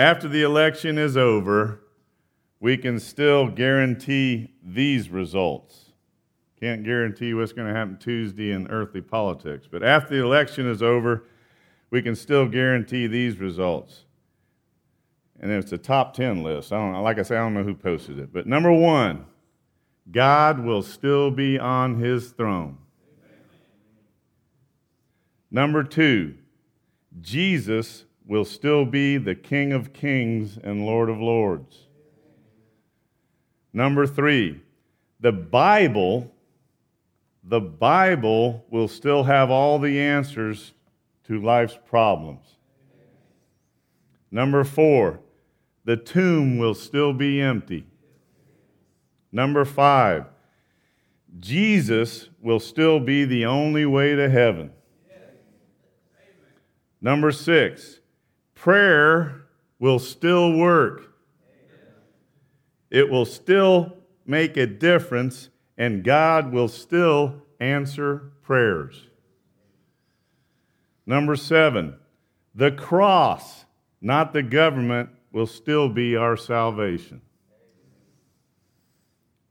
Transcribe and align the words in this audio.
after 0.00 0.28
the 0.28 0.42
election 0.42 0.96
is 0.96 1.14
over, 1.14 1.82
we 2.58 2.78
can 2.78 2.98
still 2.98 3.48
guarantee 3.48 4.54
these 4.64 5.10
results. 5.10 5.92
Can't 6.58 6.84
guarantee 6.84 7.34
what's 7.34 7.52
going 7.52 7.68
to 7.68 7.74
happen 7.74 7.98
Tuesday 7.98 8.50
in 8.50 8.66
earthly 8.68 9.02
politics, 9.02 9.68
but 9.70 9.82
after 9.82 10.16
the 10.16 10.24
election 10.24 10.66
is 10.66 10.82
over, 10.82 11.24
we 11.90 12.00
can 12.00 12.16
still 12.16 12.48
guarantee 12.48 13.06
these 13.08 13.36
results. 13.36 14.06
And 15.38 15.50
it's 15.50 15.72
a 15.72 15.78
top 15.78 16.14
10 16.14 16.42
list. 16.42 16.72
I 16.72 16.76
don't 16.76 17.02
like 17.02 17.18
I 17.18 17.22
say, 17.22 17.36
I 17.36 17.40
don't 17.40 17.54
know 17.54 17.62
who 17.62 17.74
posted 17.74 18.18
it. 18.18 18.32
But 18.32 18.46
number 18.46 18.72
one, 18.72 19.26
God 20.10 20.60
will 20.60 20.82
still 20.82 21.30
be 21.30 21.58
on 21.58 21.96
his 21.96 22.30
throne. 22.30 22.78
Number 25.50 25.84
two, 25.84 26.36
Jesus 27.20 28.04
will 28.26 28.44
still 28.44 28.84
be 28.84 29.16
the 29.16 29.34
King 29.34 29.72
of 29.72 29.92
kings 29.92 30.58
and 30.62 30.86
Lord 30.86 31.08
of 31.08 31.18
lords. 31.20 31.86
Number 33.72 34.06
three, 34.06 34.60
the 35.20 35.32
Bible, 35.32 36.32
the 37.44 37.60
Bible 37.60 38.64
will 38.70 38.88
still 38.88 39.24
have 39.24 39.50
all 39.50 39.78
the 39.78 39.98
answers 40.00 40.72
to 41.24 41.40
life's 41.40 41.78
problems. 41.86 42.56
Number 44.30 44.64
four, 44.64 45.20
the 45.84 45.96
tomb 45.96 46.58
will 46.58 46.74
still 46.74 47.12
be 47.12 47.40
empty. 47.40 47.86
Number 49.32 49.64
five, 49.64 50.26
Jesus 51.38 52.28
will 52.40 52.60
still 52.60 52.98
be 52.98 53.24
the 53.24 53.46
only 53.46 53.86
way 53.86 54.14
to 54.16 54.28
heaven. 54.28 54.72
Number 57.00 57.30
six, 57.32 57.99
prayer 58.60 59.46
will 59.78 59.98
still 59.98 60.52
work. 60.52 61.14
It 62.90 63.08
will 63.08 63.24
still 63.24 63.96
make 64.26 64.58
a 64.58 64.66
difference, 64.66 65.48
and 65.78 66.04
God 66.04 66.52
will 66.52 66.68
still 66.68 67.42
answer 67.58 68.32
prayers. 68.42 69.06
Number 71.06 71.36
seven, 71.36 71.94
the 72.54 72.70
cross, 72.70 73.64
not 74.02 74.34
the 74.34 74.42
government, 74.42 75.08
will 75.32 75.46
still 75.46 75.88
be 75.88 76.14
our 76.14 76.36
salvation. 76.36 77.22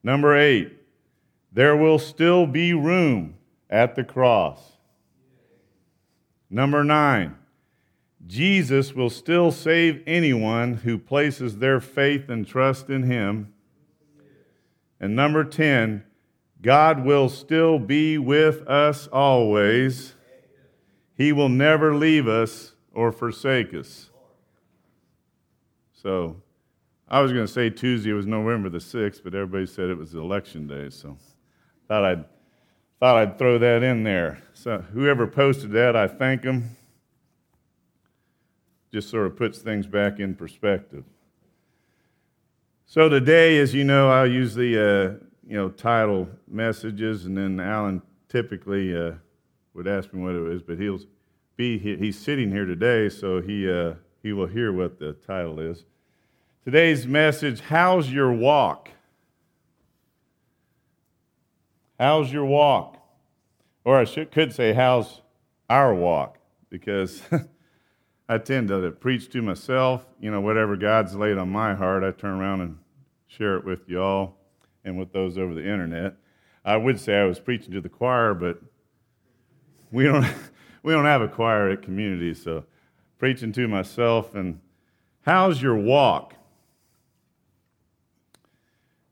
Number 0.04 0.38
eight, 0.38 0.72
there 1.52 1.76
will 1.76 1.98
still 1.98 2.46
be 2.46 2.74
room 2.76 3.38
at 3.72 3.96
the 3.96 4.04
cross. 4.04 4.60
Number 6.48 6.84
nine, 6.84 7.36
Jesus 8.26 8.94
will 8.94 9.10
still 9.10 9.52
save 9.52 10.04
anyone 10.06 10.76
who 10.76 10.98
places 10.98 11.58
their 11.58 11.80
faith 11.80 12.30
and 12.30 12.46
trust 12.46 12.90
in 12.90 13.04
him. 13.04 13.54
And 15.00 15.16
number 15.16 15.44
10, 15.44 16.04
God 16.62 17.06
will 17.06 17.30
still 17.30 17.80
be 17.80 18.18
with 18.18 18.68
us 18.68 19.08
always. 19.08 20.16
He 21.16 21.32
will 21.32 21.50
never 21.50 21.96
leave 21.96 22.28
us 22.28 22.74
or 22.94 23.12
forsake 23.12 23.74
us. 23.74 24.10
So, 25.94 26.42
I 27.08 27.22
was 27.22 27.32
going 27.32 27.46
to 27.46 27.52
say 27.52 27.70
Tuesday 27.70 28.12
was 28.12 28.26
November 28.26 28.70
the 28.70 28.78
6th, 28.78 29.24
but 29.24 29.34
everybody 29.34 29.66
said 29.66 29.90
it 29.90 29.98
was 29.98 30.14
election 30.14 30.68
day, 30.68 30.90
so 30.90 31.18
thought 31.88 32.06
I'd 32.06 32.26
thought 33.00 33.16
I'd 33.18 33.40
throw 33.40 33.58
that 33.58 33.82
in 33.82 34.04
there. 34.04 34.42
So, 34.54 34.80
whoever 34.94 35.26
posted 35.26 35.72
that, 35.72 35.96
I 35.96 36.08
thank 36.08 36.44
them. 36.44 36.76
Just 38.92 39.10
sort 39.10 39.28
of 39.28 39.36
puts 39.36 39.60
things 39.60 39.86
back 39.86 40.20
in 40.20 40.36
perspective. 40.36 41.04
So 42.86 43.08
today, 43.08 43.60
as 43.60 43.74
you 43.74 43.84
know, 43.84 44.10
I'll 44.10 44.30
use 44.30 44.56
the 44.56 44.78
uh, 44.78 45.26
you 45.48 45.56
know 45.56 45.70
title 45.70 46.28
messages, 46.48 47.26
and 47.26 47.38
then 47.38 47.60
Alan 47.60 48.02
typically 48.30 48.96
uh, 48.96 49.12
would 49.74 49.88
ask 49.88 50.12
me 50.14 50.24
what 50.24 50.34
it 50.34 50.54
is, 50.54 50.64
but 50.64 50.80
he'll 50.80 51.00
be 51.56 51.78
he's 51.78 52.18
sitting 52.18 52.52
here 52.52 52.66
today, 52.66 53.10
so 53.10 53.42
he 53.42 53.70
uh, 53.70 53.94
he 54.24 54.34
will 54.34 54.48
hear 54.48 54.72
what 54.74 55.00
the 55.00 55.14
title 55.14 55.60
is. 55.60 55.86
Today's 56.64 57.08
message 57.08 57.62
How's 57.62 58.12
your 58.12 58.32
walk? 58.34 58.90
How's 62.00 62.32
your 62.32 62.46
walk? 62.46 62.98
Or 63.84 63.98
I 63.98 64.04
should, 64.04 64.32
could 64.32 64.54
say, 64.54 64.74
How's 64.74 65.22
our 65.70 65.94
walk? 65.94 66.38
Because 66.70 67.22
I 68.30 68.38
tend 68.38 68.70
to 68.70 68.92
preach 68.92 69.30
to 69.32 69.42
myself, 69.42 70.06
you 70.22 70.32
know, 70.32 70.40
whatever 70.40 70.78
God's 70.78 71.16
laid 71.16 71.38
on 71.38 71.50
my 71.50 71.74
heart, 71.74 72.04
I 72.04 72.12
turn 72.12 72.40
around 72.40 72.62
and 72.62 72.78
share 73.28 73.58
it 73.58 73.66
with 73.66 73.90
you 73.90 74.02
all 74.02 74.38
and 74.86 74.98
with 74.98 75.12
those 75.12 75.38
over 75.38 75.54
the 75.54 75.68
internet. 75.68 76.14
I 76.64 76.78
would 76.78 77.00
say 77.00 77.20
I 77.20 77.26
was 77.26 77.40
preaching 77.40 77.74
to 77.74 77.82
the 77.82 77.90
choir, 77.90 78.34
but 78.34 78.62
we 79.92 80.06
don't, 80.06 80.26
we 80.84 80.94
don't 80.94 81.06
have 81.06 81.22
a 81.22 81.28
choir 81.28 81.70
at 81.70 81.82
community, 81.82 82.34
so 82.34 82.64
preaching 83.18 83.52
to 83.52 83.68
myself 83.68 84.36
and 84.36 84.62
how's 85.26 85.62
your 85.62 85.76
walk? 85.76 86.36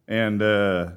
and 0.07 0.41
uh, 0.41 0.91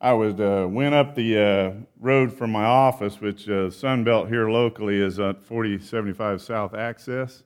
I 0.00 0.12
was 0.12 0.38
uh, 0.38 0.68
went 0.70 0.94
up 0.94 1.16
the 1.16 1.38
uh, 1.38 1.72
road 1.98 2.32
from 2.32 2.52
my 2.52 2.64
office, 2.64 3.20
which 3.20 3.48
uh, 3.48 3.66
Sunbelt 3.68 4.28
here 4.28 4.48
locally 4.48 5.00
is 5.00 5.18
at 5.18 5.42
4075 5.42 6.40
South 6.40 6.72
Access 6.72 7.42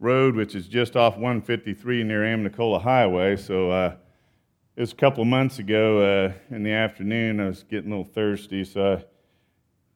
Road, 0.00 0.34
which 0.34 0.56
is 0.56 0.66
just 0.66 0.96
off 0.96 1.14
153 1.14 2.02
near 2.02 2.22
Amnicola 2.22 2.82
Highway. 2.82 3.36
So 3.36 3.70
uh, 3.70 3.94
it 4.74 4.80
was 4.80 4.90
a 4.92 4.96
couple 4.96 5.22
of 5.22 5.28
months 5.28 5.60
ago 5.60 6.00
uh, 6.00 6.32
in 6.52 6.64
the 6.64 6.72
afternoon. 6.72 7.38
I 7.38 7.46
was 7.46 7.62
getting 7.62 7.92
a 7.92 7.98
little 7.98 8.12
thirsty, 8.12 8.64
so 8.64 8.94
I 8.94 9.04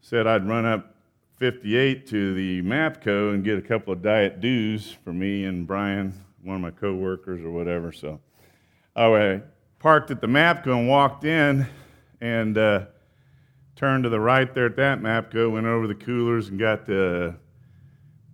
said 0.00 0.28
I'd 0.28 0.46
run 0.46 0.64
up 0.64 0.94
58 1.38 2.06
to 2.10 2.34
the 2.34 2.62
Mapco 2.62 3.34
and 3.34 3.42
get 3.42 3.58
a 3.58 3.62
couple 3.62 3.92
of 3.92 4.02
diet 4.02 4.40
dews 4.40 4.96
for 5.02 5.12
me 5.12 5.46
and 5.46 5.66
Brian 5.66 6.14
one 6.44 6.54
of 6.56 6.62
my 6.62 6.70
coworkers 6.70 7.42
or 7.42 7.50
whatever. 7.50 7.90
So 7.90 8.20
I 8.94 9.40
parked 9.84 10.10
at 10.10 10.22
the 10.22 10.26
Mapco 10.26 10.68
and 10.68 10.88
walked 10.88 11.24
in 11.24 11.66
and 12.22 12.56
uh, 12.56 12.86
turned 13.76 14.04
to 14.04 14.08
the 14.08 14.18
right 14.18 14.54
there 14.54 14.64
at 14.64 14.76
that 14.76 15.02
Mapco, 15.02 15.52
went 15.52 15.66
over 15.66 15.86
the 15.86 15.94
coolers 15.94 16.48
and 16.48 16.58
got 16.58 16.86
the, 16.86 17.34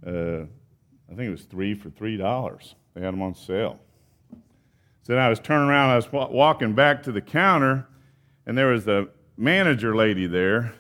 uh, 0.07 0.11
I 0.11 1.17
think 1.17 1.23
it 1.27 1.31
was 1.31 1.43
three 1.43 1.75
for 1.75 1.91
three 1.91 2.17
dollars. 2.17 2.77
They 2.95 3.01
had 3.01 3.13
them 3.13 3.23
on 3.23 3.35
sale. 3.35 3.81
So 5.03 5.15
then 5.15 5.19
I 5.19 5.29
was 5.29 5.41
turning 5.41 5.69
around, 5.69 5.91
I 5.91 5.97
was 5.97 6.13
walking 6.13 6.77
back 6.77 7.03
to 7.03 7.11
the 7.11 7.21
counter, 7.21 7.89
and 8.47 8.57
there 8.57 8.69
was 8.69 8.87
a 8.87 9.09
manager 9.37 9.97
lady 9.97 10.29
there 10.29 10.73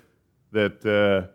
that 0.52 0.86
uh, 0.86 1.32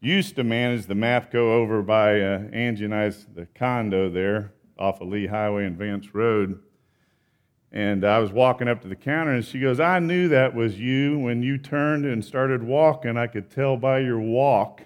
used 0.00 0.36
to 0.36 0.44
manage 0.44 0.86
the 0.86 0.94
Mapco 0.94 1.34
over 1.34 1.82
by 1.82 2.20
uh, 2.20 2.44
Angie 2.52 2.84
and 2.84 2.94
I's 2.94 3.26
the 3.34 3.46
condo 3.56 4.08
there 4.08 4.52
off 4.78 5.00
of 5.00 5.08
Lee 5.08 5.26
Highway 5.26 5.66
and 5.66 5.76
Vance 5.76 6.14
Road. 6.14 6.60
And 7.72 8.04
I 8.04 8.18
was 8.18 8.30
walking 8.30 8.68
up 8.68 8.82
to 8.82 8.88
the 8.88 8.96
counter, 8.96 9.32
and 9.32 9.44
she 9.44 9.58
goes, 9.58 9.80
I 9.80 9.98
knew 9.98 10.28
that 10.28 10.54
was 10.54 10.78
you. 10.78 11.18
When 11.18 11.42
you 11.42 11.56
turned 11.56 12.04
and 12.04 12.22
started 12.22 12.62
walking, 12.62 13.16
I 13.16 13.26
could 13.26 13.50
tell 13.50 13.78
by 13.78 14.00
your 14.00 14.20
walk 14.20 14.82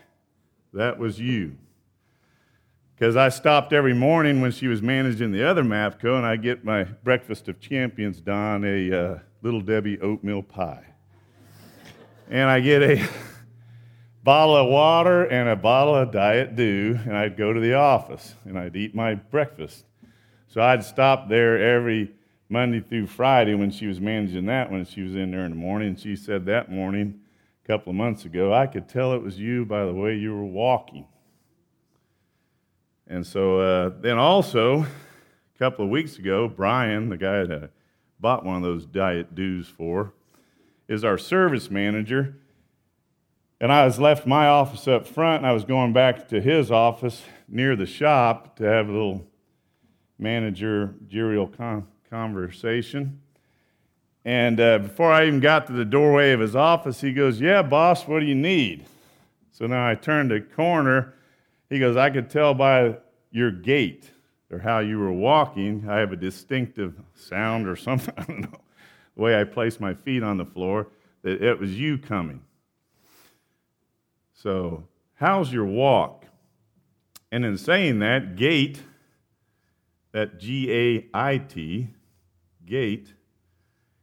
that 0.72 0.96
was 0.98 1.18
you. 1.18 1.56
Because 2.94 3.16
I 3.16 3.28
stopped 3.28 3.72
every 3.72 3.92
morning 3.92 4.40
when 4.40 4.52
she 4.52 4.68
was 4.68 4.82
managing 4.82 5.32
the 5.32 5.42
other 5.42 5.64
MAPCO, 5.64 6.16
and 6.16 6.24
I 6.24 6.36
get 6.36 6.64
my 6.64 6.84
breakfast 6.84 7.48
of 7.48 7.58
champions 7.60 8.20
done, 8.20 8.64
a 8.64 8.92
uh, 8.92 9.18
Little 9.42 9.60
Debbie 9.60 10.00
oatmeal 10.00 10.42
pie. 10.42 10.84
and 12.30 12.48
I 12.48 12.60
get 12.60 12.82
a 12.82 13.08
bottle 14.22 14.56
of 14.56 14.68
water 14.68 15.24
and 15.24 15.48
a 15.48 15.56
bottle 15.56 15.94
of 15.94 16.12
Diet 16.12 16.56
Dew, 16.56 16.98
and 17.04 17.16
I'd 17.16 17.36
go 17.36 17.52
to 17.52 17.60
the 17.60 17.74
office 17.74 18.34
and 18.44 18.58
I'd 18.58 18.76
eat 18.76 18.94
my 18.94 19.14
breakfast. 19.14 19.84
So 20.48 20.60
I'd 20.60 20.84
stop 20.84 21.28
there 21.28 21.58
every 21.58 22.15
Monday 22.48 22.80
through 22.80 23.06
Friday 23.06 23.54
when 23.54 23.70
she 23.70 23.86
was 23.86 24.00
managing 24.00 24.46
that 24.46 24.70
when 24.70 24.84
she 24.84 25.02
was 25.02 25.14
in 25.14 25.30
there 25.30 25.44
in 25.44 25.50
the 25.50 25.56
morning. 25.56 25.96
She 25.96 26.16
said 26.16 26.46
that 26.46 26.70
morning, 26.70 27.20
a 27.64 27.66
couple 27.66 27.90
of 27.90 27.96
months 27.96 28.24
ago, 28.24 28.52
I 28.52 28.66
could 28.66 28.88
tell 28.88 29.12
it 29.12 29.22
was 29.22 29.38
you 29.38 29.64
by 29.64 29.84
the 29.84 29.94
way 29.94 30.14
you 30.14 30.34
were 30.34 30.44
walking. 30.44 31.06
And 33.06 33.26
so 33.26 33.60
uh, 33.60 33.90
then 34.00 34.18
also, 34.18 34.82
a 34.82 35.58
couple 35.58 35.84
of 35.84 35.90
weeks 35.90 36.18
ago, 36.18 36.48
Brian, 36.48 37.08
the 37.08 37.16
guy 37.16 37.44
that 37.44 37.64
I 37.64 37.68
bought 38.18 38.44
one 38.44 38.56
of 38.56 38.62
those 38.62 38.86
Diet 38.86 39.34
Dews 39.34 39.68
for, 39.68 40.12
is 40.88 41.04
our 41.04 41.18
service 41.18 41.70
manager 41.70 42.36
and 43.60 43.72
I 43.72 43.86
was 43.86 43.98
left 43.98 44.26
my 44.26 44.48
office 44.48 44.86
up 44.86 45.06
front, 45.06 45.38
and 45.38 45.46
I 45.46 45.52
was 45.52 45.64
going 45.64 45.92
back 45.92 46.28
to 46.28 46.40
his 46.40 46.70
office 46.70 47.22
near 47.48 47.74
the 47.74 47.86
shop 47.86 48.56
to 48.56 48.64
have 48.64 48.88
a 48.88 48.92
little 48.92 49.26
manager, 50.18 50.94
managerial 51.00 51.46
con- 51.46 51.86
conversation. 52.10 53.20
And 54.24 54.58
uh, 54.58 54.78
before 54.78 55.12
I 55.12 55.26
even 55.26 55.40
got 55.40 55.66
to 55.68 55.72
the 55.72 55.84
doorway 55.84 56.32
of 56.32 56.40
his 56.40 56.56
office, 56.56 57.00
he 57.00 57.12
goes, 57.12 57.40
Yeah, 57.40 57.62
boss, 57.62 58.08
what 58.08 58.20
do 58.20 58.26
you 58.26 58.34
need? 58.34 58.86
So 59.52 59.66
now 59.66 59.88
I 59.88 59.94
turned 59.94 60.30
the 60.30 60.40
corner, 60.40 61.14
He 61.70 61.78
goes, 61.78 61.96
I 61.96 62.10
could 62.10 62.28
tell 62.28 62.52
by 62.52 62.96
your 63.30 63.50
gait 63.50 64.10
or 64.50 64.58
how 64.58 64.80
you 64.80 64.98
were 64.98 65.12
walking. 65.12 65.88
I 65.88 65.98
have 65.98 66.12
a 66.12 66.16
distinctive 66.16 66.94
sound 67.14 67.68
or 67.68 67.76
something. 67.76 68.14
I 68.18 68.24
don't 68.24 68.40
know. 68.40 68.60
The 69.16 69.22
way 69.22 69.40
I 69.40 69.44
placed 69.44 69.80
my 69.80 69.94
feet 69.94 70.22
on 70.22 70.36
the 70.36 70.44
floor, 70.44 70.88
that 71.22 71.42
it 71.42 71.58
was 71.58 71.78
you 71.78 71.96
coming. 71.96 72.42
So, 74.34 74.84
how's 75.14 75.52
your 75.52 75.64
walk? 75.64 76.26
And 77.32 77.44
in 77.44 77.56
saying 77.56 78.00
that, 78.00 78.36
gait, 78.36 78.82
that 80.12 80.38
G 80.38 80.72
A 80.72 81.06
I 81.14 81.38
T, 81.38 81.88
gait, 82.66 83.14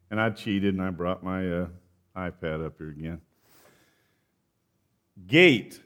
and 0.09 0.19
I 0.19 0.29
cheated 0.29 0.73
and 0.73 0.81
I 0.81 0.89
brought 0.89 1.23
my 1.23 1.47
uh, 1.47 1.67
iPad 2.15 2.65
up 2.65 2.75
here 2.77 2.89
again. 2.89 3.21
Gait, 5.27 5.81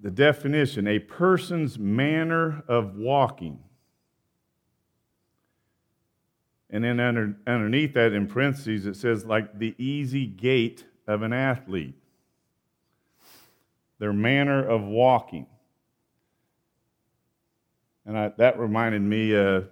the 0.00 0.10
definition, 0.10 0.86
a 0.86 0.98
person's 0.98 1.78
manner 1.78 2.62
of 2.68 2.96
walking. 2.96 3.60
And 6.70 6.82
then 6.84 6.98
under, 6.98 7.36
underneath 7.46 7.94
that, 7.94 8.12
in 8.12 8.26
parentheses, 8.26 8.86
it 8.86 8.96
says, 8.96 9.24
like 9.24 9.58
the 9.58 9.74
easy 9.78 10.26
gait 10.26 10.84
of 11.06 11.22
an 11.22 11.32
athlete. 11.32 11.94
Their 13.98 14.12
manner 14.12 14.66
of 14.66 14.82
walking. 14.82 15.46
And 18.04 18.18
I, 18.18 18.32
that 18.36 18.58
reminded 18.58 19.02
me 19.02 19.34
uh, 19.34 19.62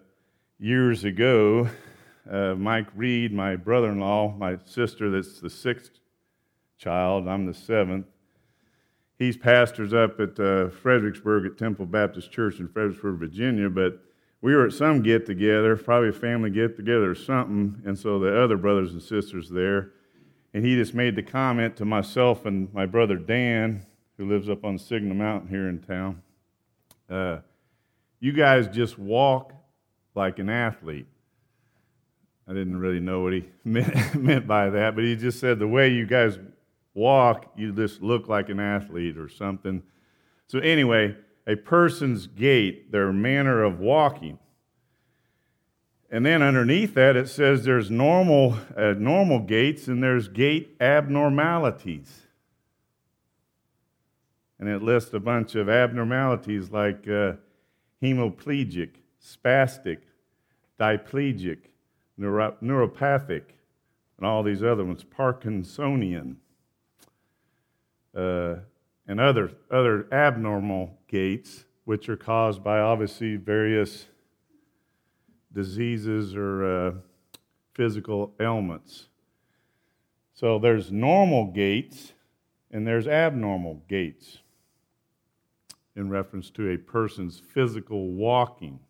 years 0.58 1.04
ago, 1.04 1.68
uh, 2.30 2.54
Mike 2.54 2.88
Reed, 2.94 3.32
my 3.32 3.56
brother 3.56 3.90
in 3.90 4.00
law, 4.00 4.34
my 4.36 4.58
sister, 4.64 5.10
that's 5.10 5.40
the 5.40 5.50
sixth 5.50 5.92
child, 6.78 7.28
I'm 7.28 7.46
the 7.46 7.54
seventh. 7.54 8.06
He's 9.18 9.36
pastors 9.36 9.94
up 9.94 10.18
at 10.20 10.38
uh, 10.40 10.70
Fredericksburg 10.70 11.46
at 11.46 11.58
Temple 11.58 11.86
Baptist 11.86 12.32
Church 12.32 12.58
in 12.58 12.68
Fredericksburg, 12.68 13.18
Virginia, 13.18 13.70
but 13.70 14.00
we 14.40 14.54
were 14.54 14.66
at 14.66 14.72
some 14.72 15.02
get 15.02 15.24
together, 15.24 15.76
probably 15.76 16.10
a 16.10 16.12
family 16.12 16.50
get 16.50 16.76
together 16.76 17.10
or 17.10 17.14
something, 17.14 17.80
and 17.86 17.98
so 17.98 18.18
the 18.18 18.42
other 18.42 18.56
brothers 18.56 18.92
and 18.92 19.02
sisters 19.02 19.48
there, 19.48 19.92
and 20.52 20.64
he 20.64 20.74
just 20.74 20.94
made 20.94 21.16
the 21.16 21.22
comment 21.22 21.76
to 21.76 21.84
myself 21.84 22.44
and 22.44 22.72
my 22.74 22.86
brother 22.86 23.16
Dan, 23.16 23.86
who 24.16 24.28
lives 24.28 24.48
up 24.48 24.64
on 24.64 24.78
Signal 24.78 25.14
Mountain 25.14 25.48
here 25.48 25.68
in 25.68 25.80
town. 25.80 26.22
Uh, 27.08 27.38
you 28.20 28.32
guys 28.32 28.68
just 28.68 28.98
walk 28.98 29.52
like 30.14 30.38
an 30.38 30.48
athlete. 30.48 31.06
I 32.46 32.52
didn't 32.52 32.78
really 32.78 33.00
know 33.00 33.20
what 33.20 33.32
he 33.32 33.44
meant, 33.64 34.14
meant 34.14 34.46
by 34.46 34.70
that, 34.70 34.94
but 34.94 35.04
he 35.04 35.16
just 35.16 35.40
said 35.40 35.58
the 35.58 35.68
way 35.68 35.88
you 35.88 36.06
guys 36.06 36.38
walk, 36.94 37.52
you 37.56 37.72
just 37.72 38.02
look 38.02 38.28
like 38.28 38.48
an 38.48 38.60
athlete 38.60 39.18
or 39.18 39.28
something. 39.28 39.82
So, 40.46 40.58
anyway, 40.58 41.16
a 41.46 41.56
person's 41.56 42.26
gait, 42.26 42.92
their 42.92 43.12
manner 43.12 43.62
of 43.62 43.80
walking. 43.80 44.38
And 46.10 46.24
then 46.24 46.42
underneath 46.42 46.94
that, 46.94 47.16
it 47.16 47.28
says 47.28 47.64
there's 47.64 47.90
normal, 47.90 48.56
uh, 48.76 48.94
normal 48.96 49.40
gaits 49.40 49.88
and 49.88 50.02
there's 50.02 50.28
gait 50.28 50.76
abnormalities. 50.80 52.22
And 54.60 54.68
it 54.68 54.80
lists 54.80 55.12
a 55.12 55.18
bunch 55.18 55.56
of 55.56 55.68
abnormalities 55.68 56.70
like 56.70 57.08
uh, 57.08 57.32
hemiplegic, 58.00 58.90
spastic, 59.20 59.98
diplegic, 60.78 61.58
neuro- 62.16 62.56
neuropathic, 62.62 63.42
and 64.16 64.26
all 64.26 64.42
these 64.42 64.62
other 64.62 64.84
ones, 64.84 65.04
Parkinsonian, 65.04 66.36
uh, 68.16 68.56
and 69.06 69.20
other, 69.20 69.52
other 69.70 70.06
abnormal 70.12 70.98
gaits, 71.08 71.64
which 71.84 72.08
are 72.08 72.16
caused 72.16 72.62
by 72.62 72.78
obviously 72.78 73.36
various 73.36 74.06
diseases 75.52 76.34
or 76.34 76.64
uh, 76.64 76.92
physical 77.74 78.34
ailments. 78.40 79.08
So 80.32 80.58
there's 80.58 80.90
normal 80.90 81.52
gaits 81.52 82.12
and 82.70 82.86
there's 82.86 83.06
abnormal 83.06 83.82
gaits 83.88 84.38
in 85.94 86.10
reference 86.10 86.50
to 86.50 86.70
a 86.70 86.76
person's 86.76 87.38
physical 87.38 88.08
walking. 88.08 88.80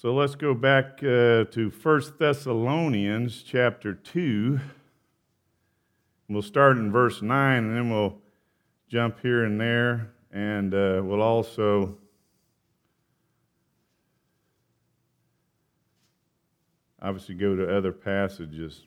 So 0.00 0.14
let's 0.14 0.34
go 0.34 0.54
back 0.54 1.02
uh, 1.02 1.44
to 1.44 1.70
1 1.82 2.02
Thessalonians 2.18 3.42
chapter 3.42 3.92
2. 3.92 4.58
We'll 6.26 6.40
start 6.40 6.78
in 6.78 6.90
verse 6.90 7.20
9 7.20 7.64
and 7.64 7.76
then 7.76 7.90
we'll 7.90 8.16
jump 8.88 9.20
here 9.20 9.44
and 9.44 9.60
there, 9.60 10.10
and 10.32 10.72
uh, 10.72 11.02
we'll 11.04 11.20
also. 11.20 11.98
Obviously, 17.02 17.34
go 17.34 17.54
to 17.54 17.76
other 17.76 17.92
passages. 17.92 18.84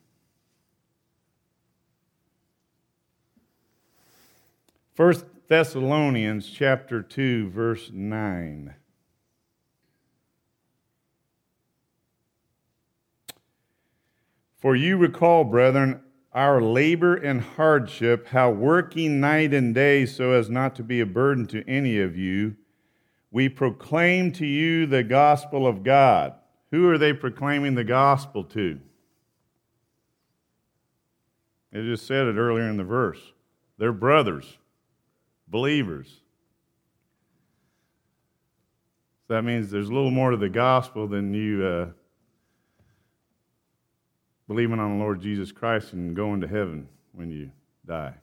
First 4.96 5.26
Thessalonians 5.48 6.50
chapter 6.50 7.04
2 7.04 7.52
verse 7.52 7.92
9. 7.94 8.74
For 14.64 14.78
you 14.78 14.96
recall, 14.96 15.44
brethren, 15.44 16.00
our 16.32 16.62
labor 16.62 17.16
and 17.16 17.42
hardship, 17.42 18.28
how 18.28 18.50
working 18.52 19.20
night 19.20 19.54
and 19.54 19.76
day 19.76 20.06
so 20.06 20.32
as 20.32 20.50
not 20.50 20.74
to 20.78 20.84
be 20.84 21.02
a 21.02 21.06
burden 21.06 21.48
to 21.48 21.70
any 21.70 22.00
of 22.00 22.16
you, 22.16 22.56
we 23.30 23.50
proclaim 23.50 24.32
to 24.32 24.46
you 24.46 24.86
the 24.86 25.04
gospel 25.04 25.68
of 25.68 25.84
God. 25.84 26.36
Who 26.72 26.88
are 26.88 26.98
they 26.98 27.12
proclaiming 27.12 27.76
the 27.76 27.84
gospel 27.84 28.46
to? 28.46 28.80
It 31.74 31.84
just 31.84 32.08
said 32.08 32.28
it 32.28 32.38
earlier 32.38 32.70
in 32.70 32.78
the 32.78 32.86
verse. 32.86 33.20
They're 33.78 33.92
brothers 33.92 34.60
believers. 35.46 36.22
So 39.28 39.34
that 39.34 39.44
means 39.44 39.70
there's 39.70 39.90
a 39.90 39.94
little 39.94 40.10
more 40.10 40.32
to 40.32 40.38
the 40.38 40.48
gospel 40.48 41.06
than 41.06 41.34
you 41.34 41.66
uh, 41.66 41.88
believing 44.48 44.80
on 44.80 44.98
the 44.98 45.04
Lord 45.04 45.22
Jesus 45.22 45.52
Christ 45.52 45.94
and 45.94 46.16
going 46.16 46.42
to 46.42 46.48
heaven 46.48 46.88
when 47.14 47.32
you 47.32 47.52
die. 47.86 48.14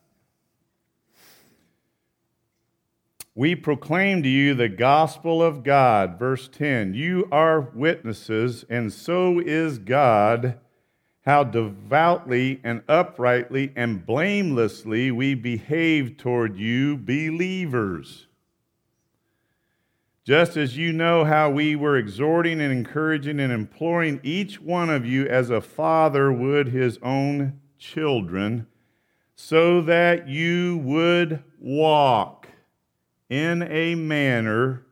We 3.34 3.54
proclaim 3.54 4.22
to 4.22 4.28
you 4.28 4.54
the 4.54 4.68
gospel 4.68 5.42
of 5.42 5.62
God. 5.62 6.18
Verse 6.18 6.48
10 6.48 6.94
You 6.94 7.28
are 7.30 7.60
witnesses, 7.60 8.64
and 8.68 8.92
so 8.92 9.38
is 9.38 9.78
God 9.78 10.58
how 11.22 11.44
devoutly 11.44 12.60
and 12.64 12.82
uprightly 12.88 13.72
and 13.76 14.04
blamelessly 14.04 15.10
we 15.10 15.34
behave 15.34 16.16
toward 16.16 16.56
you, 16.56 16.96
believers. 16.96 18.26
Just 20.30 20.56
as 20.56 20.76
you 20.76 20.92
know 20.92 21.24
how 21.24 21.50
we 21.50 21.74
were 21.74 21.96
exhorting 21.96 22.60
and 22.60 22.70
encouraging 22.70 23.40
and 23.40 23.52
imploring 23.52 24.20
each 24.22 24.60
one 24.60 24.88
of 24.88 25.04
you 25.04 25.26
as 25.26 25.50
a 25.50 25.60
father 25.60 26.32
would 26.32 26.68
his 26.68 27.00
own 27.02 27.58
children, 27.78 28.68
so 29.34 29.80
that 29.82 30.28
you 30.28 30.76
would 30.84 31.42
walk 31.58 32.46
in 33.28 33.64
a 33.64 33.96
manner 33.96 34.86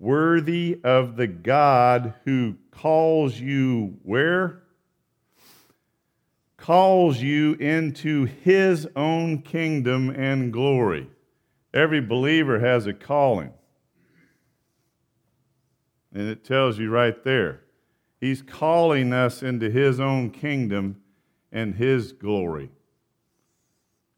worthy 0.00 0.80
of 0.82 1.14
the 1.14 1.28
God 1.28 2.14
who 2.24 2.56
calls 2.72 3.38
you 3.38 4.00
where? 4.02 4.64
calls 6.56 7.22
you 7.22 7.52
into 7.54 8.24
his 8.24 8.88
own 8.96 9.42
kingdom 9.42 10.10
and 10.10 10.52
glory. 10.52 11.08
Every 11.72 12.00
believer 12.00 12.58
has 12.58 12.88
a 12.88 12.92
calling. 12.92 13.52
And 16.12 16.28
it 16.28 16.44
tells 16.44 16.78
you 16.78 16.90
right 16.90 17.22
there. 17.24 17.62
He's 18.20 18.42
calling 18.42 19.12
us 19.12 19.42
into 19.42 19.70
his 19.70 19.98
own 19.98 20.30
kingdom 20.30 21.00
and 21.50 21.74
his 21.74 22.12
glory. 22.12 22.70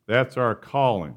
That's 0.06 0.36
our 0.36 0.54
calling. 0.54 1.16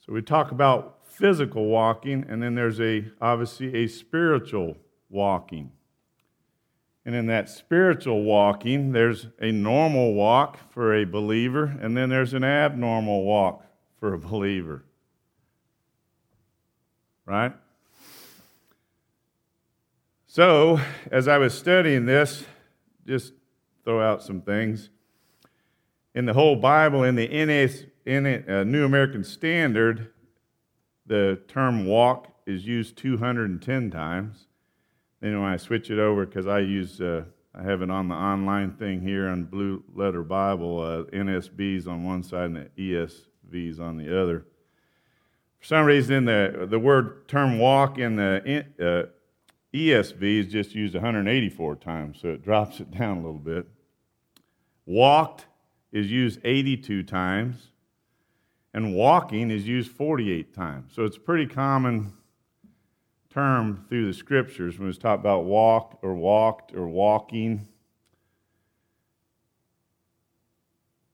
So 0.00 0.12
we 0.12 0.22
talk 0.22 0.50
about 0.50 1.00
physical 1.04 1.66
walking, 1.66 2.24
and 2.28 2.42
then 2.42 2.54
there's 2.54 2.80
a 2.80 3.04
obviously 3.20 3.74
a 3.74 3.86
spiritual 3.86 4.76
walking. 5.08 5.72
And 7.04 7.14
in 7.14 7.26
that 7.26 7.48
spiritual 7.48 8.22
walking, 8.22 8.92
there's 8.92 9.28
a 9.40 9.52
normal 9.52 10.14
walk 10.14 10.58
for 10.72 10.94
a 10.94 11.04
believer, 11.04 11.76
and 11.80 11.96
then 11.96 12.08
there's 12.08 12.32
an 12.32 12.44
abnormal 12.44 13.24
walk 13.24 13.64
for 14.00 14.14
a 14.14 14.18
believer. 14.18 14.84
Right? 17.26 17.52
So, 20.26 20.80
as 21.10 21.28
I 21.28 21.38
was 21.38 21.52
studying 21.52 22.06
this, 22.06 22.44
just 23.06 23.34
throw 23.84 24.00
out 24.00 24.22
some 24.22 24.40
things. 24.40 24.88
in 26.14 26.26
the 26.26 26.32
whole 26.32 26.56
Bible, 26.56 27.04
in 27.04 27.16
the 27.16 27.26
NAS, 27.28 27.84
in 28.04 28.26
uh, 28.26 28.64
New 28.64 28.84
American 28.84 29.24
Standard, 29.24 30.10
the 31.06 31.40
term 31.48 31.86
walk 31.86 32.28
is 32.46 32.66
used 32.66 32.96
210 32.96 33.90
times. 33.90 34.46
Then 35.20 35.40
when 35.40 35.50
I 35.50 35.56
switch 35.56 35.90
it 35.90 35.98
over, 35.98 36.26
because 36.26 36.46
I 36.46 36.60
use, 36.60 37.00
uh, 37.00 37.24
I 37.54 37.62
have 37.62 37.82
it 37.82 37.90
on 37.90 38.08
the 38.08 38.14
online 38.14 38.72
thing 38.72 39.00
here 39.00 39.28
on 39.28 39.44
Blue 39.44 39.84
Letter 39.94 40.22
Bible, 40.22 40.80
uh, 40.80 41.10
NASB's 41.14 41.86
on 41.86 42.04
one 42.04 42.22
side 42.22 42.46
and 42.46 42.56
the 42.56 42.70
ESV's 42.78 43.80
on 43.80 43.96
the 43.96 44.20
other. 44.20 44.46
For 45.62 45.66
some 45.66 45.86
reason, 45.86 46.24
the, 46.24 46.66
the 46.68 46.80
word 46.80 47.28
term 47.28 47.60
walk 47.60 47.96
in 47.96 48.16
the 48.16 48.66
uh, 48.80 49.76
ESV 49.76 50.22
is 50.40 50.48
just 50.48 50.74
used 50.74 50.94
184 50.94 51.76
times, 51.76 52.18
so 52.20 52.30
it 52.30 52.42
drops 52.42 52.80
it 52.80 52.90
down 52.90 53.18
a 53.18 53.20
little 53.20 53.34
bit. 53.34 53.68
Walked 54.86 55.46
is 55.92 56.10
used 56.10 56.40
82 56.42 57.04
times, 57.04 57.68
and 58.74 58.92
walking 58.96 59.52
is 59.52 59.64
used 59.64 59.92
48 59.92 60.52
times. 60.52 60.94
So 60.96 61.04
it's 61.04 61.16
a 61.16 61.20
pretty 61.20 61.46
common 61.46 62.12
term 63.30 63.84
through 63.88 64.06
the 64.06 64.14
scriptures 64.14 64.80
when 64.80 64.88
it's 64.88 64.98
talked 64.98 65.20
about 65.20 65.44
walk 65.44 66.00
or 66.02 66.14
walked 66.16 66.74
or 66.74 66.88
walking. 66.88 67.68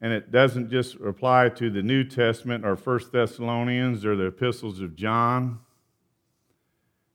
And 0.01 0.13
it 0.13 0.31
doesn't 0.31 0.71
just 0.71 0.95
apply 0.97 1.49
to 1.51 1.71
the 1.71 1.83
New 1.83 2.05
Testament 2.05 2.65
or 2.65 2.77
First 2.77 3.11
Thessalonians 3.11 4.05
or 4.05 4.15
the 4.15 4.27
epistles 4.27 4.81
of 4.81 4.95
John. 4.95 5.59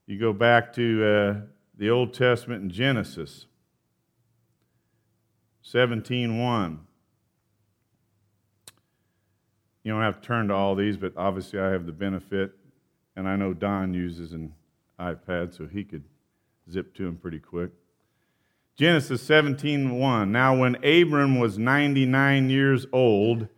You 0.06 0.18
go 0.18 0.34
back 0.34 0.72
to 0.74 1.04
uh, 1.04 1.40
the 1.76 1.88
Old 1.88 2.12
Testament 2.12 2.62
in 2.62 2.70
Genesis 2.70 3.46
17:1. 5.64 6.78
You 9.82 9.92
don't 9.92 10.02
have 10.02 10.20
to 10.20 10.26
turn 10.26 10.48
to 10.48 10.54
all 10.54 10.74
these, 10.74 10.96
but 10.96 11.12
obviously 11.16 11.58
I 11.58 11.70
have 11.70 11.86
the 11.86 11.92
benefit, 11.92 12.52
and 13.16 13.28
I 13.28 13.36
know 13.36 13.52
Don 13.52 13.92
uses 13.92 14.32
an 14.32 14.54
iPad, 14.98 15.54
so 15.54 15.66
he 15.66 15.84
could 15.84 16.04
zip 16.70 16.94
to 16.94 17.04
them 17.04 17.16
pretty 17.16 17.38
quick. 17.38 17.70
Genesis 18.76 19.22
17:1. 19.22 20.32
Now 20.32 20.58
when 20.58 20.76
Abram 20.84 21.38
was 21.38 21.58
99 21.58 22.50
years 22.50 22.86
old, 22.92 23.48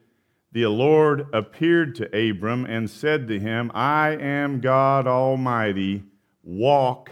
the 0.53 0.67
Lord 0.67 1.27
appeared 1.33 1.95
to 1.97 2.31
Abram 2.31 2.65
and 2.67 2.89
said 2.89 3.27
to 3.29 3.41
him, 3.41 3.71
I 3.75 4.11
am 4.11 4.61
God 4.61 5.07
Almighty, 5.07 6.05
walk 6.43 7.11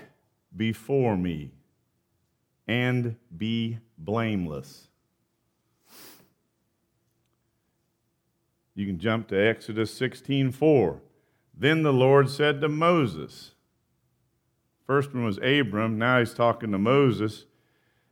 before 0.54 1.16
me 1.16 1.52
and 2.66 3.16
be 3.34 3.78
blameless. 3.98 4.88
You 8.74 8.86
can 8.86 8.98
jump 8.98 9.28
to 9.28 9.36
Exodus 9.36 9.98
16:4. 9.98 11.00
Then 11.56 11.82
the 11.82 11.92
Lord 11.92 12.28
said 12.28 12.60
to 12.60 12.68
Moses, 12.68 13.54
First 14.86 15.14
one 15.14 15.24
was 15.24 15.38
Abram, 15.38 15.96
now 15.96 16.18
he's 16.18 16.34
talking 16.34 16.70
to 16.72 16.78
Moses. 16.78 17.46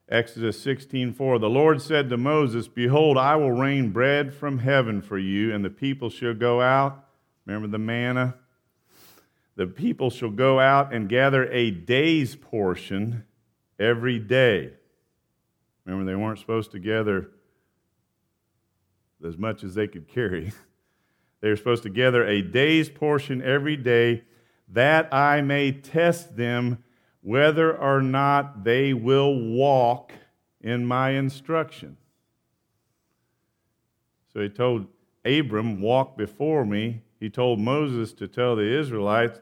Exodus 0.09 0.63
16:4 0.65 1.39
The 1.41 1.49
Lord 1.49 1.81
said 1.81 2.11
to 2.11 2.17
Moses, 2.17 2.69
Behold, 2.69 3.17
I 3.17 3.37
will 3.37 3.53
rain 3.53 3.91
bread 3.91 4.35
from 4.35 4.59
heaven 4.59 5.01
for 5.01 5.19
you, 5.19 5.55
and 5.55 5.65
the 5.65 5.71
people 5.71 6.11
shall 6.11 6.35
go 6.35 6.61
out. 6.61 7.09
Remember 7.47 7.69
the 7.69 7.79
manna? 7.79 8.37
The 9.57 9.67
people 9.67 10.11
shall 10.11 10.31
go 10.31 10.61
out 10.61 10.93
and 10.93 11.09
gather 11.09 11.51
a 11.51 11.71
day's 11.71 12.37
portion 12.37 13.25
every 13.79 14.19
day. 14.19 14.73
Remember, 15.85 16.11
they 16.11 16.17
weren't 16.17 16.39
supposed 16.39 16.73
to 16.73 16.79
gather 16.79 17.31
as 19.25 19.37
much 19.37 19.63
as 19.65 19.75
they 19.75 19.89
could 19.89 20.09
carry. 20.09 20.53
They 21.41 21.49
were 21.49 21.57
supposed 21.57 21.83
to 21.83 21.91
gather 21.91 22.25
a 22.25 22.41
day's 22.41 22.89
portion 22.89 23.43
every 23.43 23.77
day, 23.77 24.23
that 24.69 25.13
I 25.13 25.43
may 25.43 25.73
test 25.73 26.37
them 26.37 26.85
whether 27.23 27.77
or 27.77 28.03
not 28.03 28.65
they 28.65 28.93
will 28.93 29.35
walk 29.35 30.13
in 30.61 30.85
my 30.85 31.11
instruction. 31.11 31.97
So 34.33 34.41
he 34.41 34.49
told 34.49 34.87
Abram, 35.25 35.81
Walk 35.81 36.17
before 36.17 36.65
me. 36.65 37.03
He 37.21 37.31
told 37.31 37.61
Moses 37.61 38.13
to 38.15 38.27
tell 38.27 38.57
the 38.57 38.79
Israelites 38.79 39.41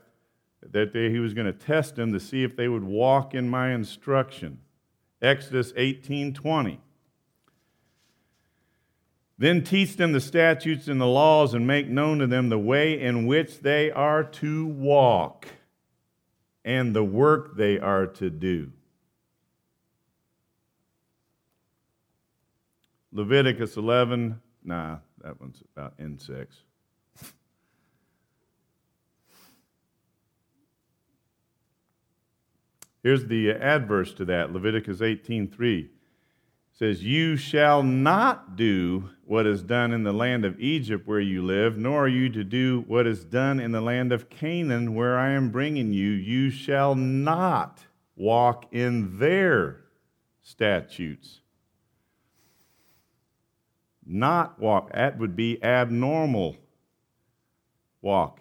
that 0.63 0.93
they, 0.93 1.11
he 1.11 1.19
was 1.19 1.33
going 1.33 1.47
to 1.47 1.53
test 1.53 1.97
them 1.97 2.13
to 2.13 2.21
see 2.21 2.45
if 2.45 2.55
they 2.55 2.69
would 2.69 2.85
walk 2.85 3.35
in 3.35 3.49
my 3.49 3.73
instruction. 3.73 4.59
Exodus 5.23 5.73
18 5.77 6.35
20. 6.35 6.81
Then 9.39 9.65
teach 9.65 9.97
them 9.97 10.13
the 10.13 10.21
statutes 10.21 10.87
and 10.87 11.01
the 11.01 11.07
laws 11.07 11.55
and 11.55 11.67
make 11.67 11.89
known 11.89 12.19
to 12.19 12.27
them 12.27 12.51
the 12.51 12.59
way 12.59 13.01
in 13.01 13.27
which 13.27 13.61
they 13.61 13.91
are 13.91 14.23
to 14.23 14.67
walk 14.67 15.47
and 16.65 16.95
the 16.95 17.05
work 17.05 17.57
they 17.57 17.79
are 17.79 18.07
to 18.07 18.31
do. 18.31 18.73
Leviticus 23.13 23.77
11, 23.77 24.41
nah, 24.63 24.99
that 25.23 25.41
one's 25.41 25.63
about 25.77 25.95
insects. 25.99 26.63
Here's 33.03 33.27
the 33.27 33.51
adverse 33.51 34.13
to 34.15 34.25
that, 34.27 34.53
Leviticus 34.53 35.01
18:3 35.01 35.89
says, 36.81 37.05
You 37.05 37.37
shall 37.37 37.83
not 37.83 38.57
do 38.57 39.11
what 39.27 39.47
is 39.47 39.63
done 39.63 39.93
in 39.93 40.03
the 40.03 40.15
land 40.15 40.47
of 40.47 40.59
Egypt 40.59 41.07
where 41.07 41.21
you 41.21 41.45
live, 41.45 41.77
nor 41.77 42.05
are 42.05 42.09
you 42.09 42.31
to 42.31 42.43
do 42.43 42.85
what 42.89 43.07
is 43.07 43.23
done 43.23 43.61
in 43.61 43.71
the 43.71 43.83
land 43.83 44.13
of 44.13 44.31
Canaan 44.31 44.95
where 44.95 45.19
I 45.19 45.33
am 45.33 45.51
bringing 45.51 45.93
you. 45.93 46.11
You 46.11 46.49
shall 46.49 46.95
not 46.95 47.81
walk 48.17 48.65
in 48.73 49.19
their 49.19 49.83
statutes. 50.41 51.41
Not 54.07 54.59
walk. 54.59 54.91
That 54.95 55.19
would 55.19 55.37
be 55.37 55.63
abnormal 55.63 56.57
walk. 58.01 58.40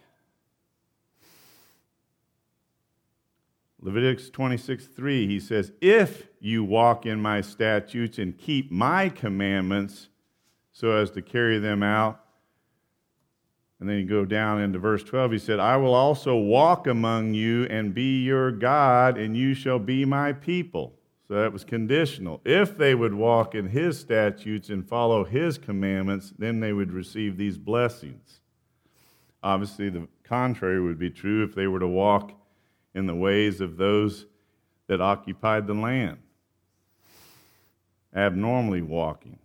Leviticus 3.82 4.30
26 4.30 4.88
3, 4.88 5.28
he 5.28 5.40
says, 5.40 5.72
If 5.80 6.28
you 6.40 6.64
walk 6.64 7.06
in 7.06 7.22
my 7.22 7.42
statutes 7.42 8.18
and 8.18 8.38
keep 8.38 8.72
my 8.72 9.10
commandments 9.10 10.10
so 10.72 10.92
as 10.92 11.12
to 11.12 11.22
carry 11.22 11.60
them 11.60 11.84
out. 11.84 12.24
And 13.80 13.88
then 13.88 13.98
you 13.98 14.06
go 14.06 14.26
down 14.26 14.62
into 14.62 14.80
verse 14.80 15.04
12, 15.04 15.34
he 15.34 15.40
said, 15.40 15.60
I 15.60 15.78
will 15.78 15.94
also 15.94 16.36
walk 16.36 16.88
among 16.88 17.34
you 17.34 17.64
and 17.66 17.94
be 17.94 18.24
your 18.24 18.52
God, 18.52 19.18
and 19.18 19.38
you 19.38 19.54
shall 19.54 19.80
be 19.80 20.04
my 20.04 20.34
people. 20.34 20.96
So 21.28 21.36
that 21.36 21.54
was 21.54 21.64
conditional. 21.64 22.42
If 22.44 22.78
they 22.78 22.96
would 22.96 23.14
walk 23.14 23.56
in 23.56 23.70
his 23.70 24.00
statutes 24.00 24.70
and 24.70 24.88
follow 24.88 25.24
his 25.24 25.58
commandments, 25.58 26.34
then 26.38 26.60
they 26.60 26.74
would 26.74 26.92
receive 26.92 27.38
these 27.38 27.58
blessings. 27.58 28.42
Obviously, 29.42 29.90
the 29.90 30.08
contrary 30.24 30.82
would 30.82 31.00
be 31.00 31.10
true 31.10 31.44
if 31.44 31.56
they 31.56 31.68
were 31.68 31.80
to 31.80 31.88
walk 31.88 32.32
in 32.94 33.06
the 33.06 33.16
ways 33.16 33.62
of 33.62 33.78
those 33.78 34.26
that 34.88 35.02
occupied 35.02 35.68
the 35.68 35.74
land, 35.74 36.18
abnormally 38.16 38.82
walking. 38.82 39.38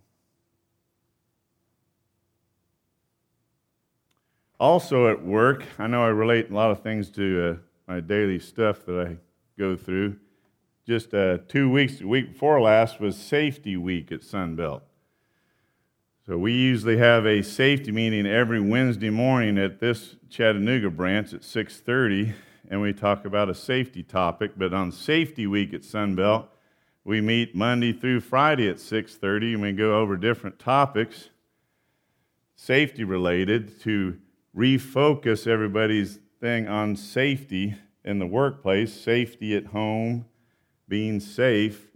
Also 4.59 5.09
at 5.09 5.23
work, 5.23 5.63
I 5.77 5.87
know 5.87 6.03
I 6.03 6.07
relate 6.07 6.49
a 6.49 6.53
lot 6.53 6.71
of 6.71 6.81
things 6.81 7.09
to 7.11 7.51
uh, 7.51 7.91
my 7.91 7.99
daily 7.99 8.39
stuff 8.39 8.85
that 8.85 9.07
I 9.07 9.17
go 9.59 9.75
through. 9.75 10.17
Just 10.87 11.13
uh, 11.13 11.39
two 11.47 11.69
weeks, 11.69 11.99
the 11.99 12.07
week 12.07 12.33
before 12.33 12.61
last 12.61 12.99
was 12.99 13.17
safety 13.17 13.75
week 13.75 14.11
at 14.11 14.21
Sunbelt. 14.21 14.81
So 16.25 16.37
we 16.37 16.53
usually 16.53 16.97
have 16.97 17.25
a 17.27 17.43
safety 17.43 17.91
meeting 17.91 18.25
every 18.25 18.59
Wednesday 18.59 19.11
morning 19.11 19.59
at 19.59 19.79
this 19.79 20.15
Chattanooga 20.29 20.89
branch 20.89 21.33
at 21.33 21.41
6:30 21.41 22.33
and 22.69 22.81
we 22.81 22.93
talk 22.93 23.25
about 23.25 23.49
a 23.49 23.55
safety 23.55 24.03
topic. 24.03 24.51
But 24.57 24.73
on 24.73 24.91
Safety 24.91 25.47
Week 25.47 25.73
at 25.73 25.81
Sunbelt, 25.81 26.47
we 27.03 27.21
meet 27.21 27.55
Monday 27.55 27.93
through 27.93 28.21
Friday 28.21 28.67
at 28.67 28.79
6:30, 28.79 29.53
and 29.53 29.61
we 29.61 29.71
go 29.71 29.99
over 29.99 30.17
different 30.17 30.59
topics, 30.59 31.29
safety 32.55 33.03
related, 33.03 33.79
to 33.81 34.17
refocus 34.55 35.47
everybody's 35.47 36.19
thing 36.39 36.67
on 36.67 36.95
safety 36.95 37.75
in 38.03 38.19
the 38.19 38.25
workplace, 38.25 38.93
safety 38.93 39.55
at 39.55 39.67
home, 39.67 40.25
being 40.87 41.19
safe. 41.19 41.87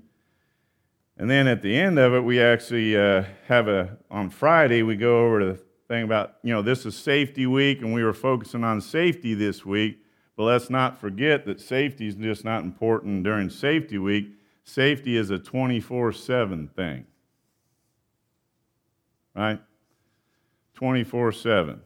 And 1.18 1.30
then 1.30 1.48
at 1.48 1.62
the 1.62 1.76
end 1.76 2.00
of 2.00 2.14
it, 2.14 2.22
we 2.22 2.42
actually 2.42 2.98
uh, 2.98 3.26
have 3.48 3.68
a, 3.68 3.98
on 4.10 4.30
Friday, 4.30 4.84
we 4.84 4.96
go 4.96 5.26
over 5.26 5.44
the 5.44 5.60
thing 5.88 6.04
about, 6.04 6.36
you 6.44 6.54
know, 6.54 6.62
this 6.62 6.86
is 6.86 6.96
safety 6.96 7.46
week, 7.46 7.82
and 7.82 7.94
we 7.94 8.04
were 8.04 8.14
focusing 8.14 8.64
on 8.64 8.80
safety 8.80 9.34
this 9.34 9.66
week. 9.66 10.04
But 10.40 10.46
let's 10.46 10.70
not 10.70 11.02
forget 11.02 11.46
that 11.48 11.60
safety 11.60 12.08
is 12.08 12.16
just 12.16 12.46
not 12.46 12.64
important 12.64 13.26
during 13.26 13.50
safety 13.50 13.98
week. 13.98 14.30
Safety 14.64 15.18
is 15.18 15.32
a 15.32 15.38
24 15.38 16.14
7 16.14 16.70
thing. 16.70 17.06
Right? 19.36 19.60
24 20.76 21.34
7. 21.34 21.82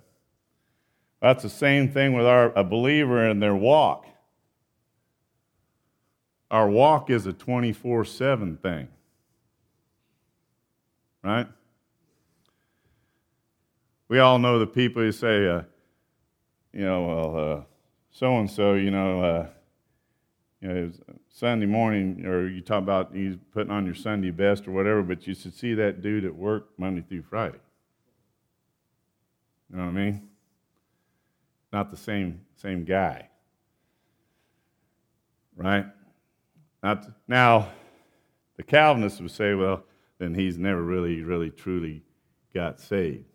That's 1.19 1.41
the 1.41 1.49
same 1.49 1.89
thing 1.89 2.13
with 2.13 2.27
our, 2.27 2.53
a 2.55 2.63
believer 2.63 3.27
in 3.27 3.39
their 3.39 3.55
walk. 3.55 4.05
Our 6.51 6.69
walk 6.69 7.09
is 7.09 7.25
a 7.25 7.33
24 7.33 8.05
7 8.05 8.57
thing. 8.57 8.87
Right? 11.23 11.47
We 14.09 14.19
all 14.19 14.37
know 14.37 14.59
the 14.59 14.67
people 14.67 15.01
who 15.01 15.11
say, 15.11 15.47
uh, 15.47 15.63
you 16.71 16.85
know, 16.85 17.03
well, 17.07 17.67
so 18.13 18.37
and 18.37 18.49
so, 18.49 18.75
you 18.75 18.91
know, 18.91 19.23
uh, 19.23 19.47
you 20.61 20.67
know, 20.67 20.91
Sunday 21.29 21.65
morning, 21.65 22.25
or 22.25 22.47
you 22.47 22.61
talk 22.61 22.81
about 22.81 23.13
you 23.13 23.39
putting 23.51 23.71
on 23.71 23.85
your 23.85 23.95
Sunday 23.95 24.29
best 24.29 24.67
or 24.67 24.71
whatever, 24.71 25.01
but 25.01 25.27
you 25.27 25.33
should 25.33 25.53
see 25.53 25.73
that 25.73 26.01
dude 26.01 26.23
at 26.23 26.33
work 26.33 26.69
Monday 26.77 27.01
through 27.01 27.23
Friday. 27.23 27.57
You 29.69 29.77
know 29.77 29.85
what 29.85 29.89
I 29.89 29.93
mean? 29.93 30.29
Not 31.73 31.89
the 31.89 31.97
same 31.97 32.41
same 32.55 32.85
guy, 32.85 33.29
right? 35.57 35.87
Not 36.81 37.07
now. 37.27 37.69
The 38.55 38.63
Calvinists 38.63 39.19
would 39.19 39.31
say, 39.31 39.55
well, 39.55 39.83
then 40.19 40.35
he's 40.35 40.59
never 40.59 40.83
really, 40.83 41.23
really, 41.23 41.49
truly 41.49 42.03
got 42.53 42.79
saved. 42.79 43.32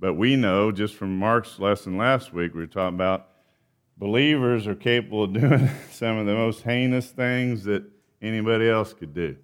But 0.00 0.14
we 0.14 0.34
know 0.34 0.72
just 0.72 0.94
from 0.94 1.18
Mark's 1.18 1.58
lesson 1.58 1.98
last 1.98 2.32
week, 2.32 2.54
we 2.54 2.60
were 2.60 2.66
talking 2.66 2.94
about 2.94 3.28
believers 3.98 4.66
are 4.66 4.74
capable 4.74 5.24
of 5.24 5.32
doing 5.34 5.68
some 5.90 6.16
of 6.16 6.26
the 6.26 6.34
most 6.34 6.62
heinous 6.62 7.10
things 7.10 7.64
that 7.64 7.84
anybody 8.22 8.68
else 8.68 8.94
could 8.94 9.12
do. 9.12 9.36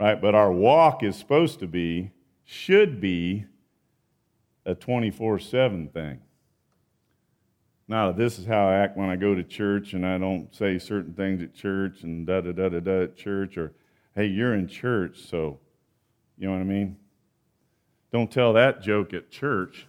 Right? 0.00 0.20
But 0.20 0.34
our 0.34 0.50
walk 0.50 1.02
is 1.02 1.16
supposed 1.16 1.58
to 1.58 1.66
be, 1.66 2.12
should 2.44 3.00
be, 3.00 3.44
a 4.64 4.74
24 4.74 5.38
7 5.38 5.88
thing. 5.88 6.20
Now, 7.88 8.12
this 8.12 8.38
is 8.38 8.44
how 8.44 8.68
I 8.68 8.74
act 8.74 8.98
when 8.98 9.08
I 9.08 9.16
go 9.16 9.34
to 9.34 9.42
church 9.42 9.94
and 9.94 10.06
I 10.06 10.18
don't 10.18 10.54
say 10.54 10.78
certain 10.78 11.14
things 11.14 11.42
at 11.42 11.54
church 11.54 12.02
and 12.02 12.26
da 12.26 12.42
da 12.42 12.52
da 12.52 12.68
da 12.68 12.80
da 12.80 13.02
at 13.04 13.16
church 13.16 13.56
or 13.56 13.72
hey, 14.18 14.26
you're 14.26 14.52
in 14.52 14.66
church, 14.66 15.20
so, 15.30 15.60
you 16.36 16.48
know 16.48 16.52
what 16.52 16.60
I 16.60 16.64
mean? 16.64 16.96
Don't 18.12 18.28
tell 18.28 18.52
that 18.54 18.82
joke 18.82 19.14
at 19.14 19.30
church. 19.30 19.86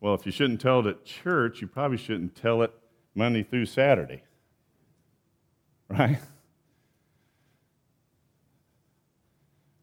Well, 0.00 0.14
if 0.14 0.24
you 0.24 0.32
shouldn't 0.32 0.62
tell 0.62 0.80
it 0.80 0.86
at 0.86 1.04
church, 1.04 1.60
you 1.60 1.66
probably 1.66 1.98
shouldn't 1.98 2.34
tell 2.34 2.62
it 2.62 2.72
Monday 3.14 3.42
through 3.42 3.66
Saturday. 3.66 4.22
Right? 5.90 6.20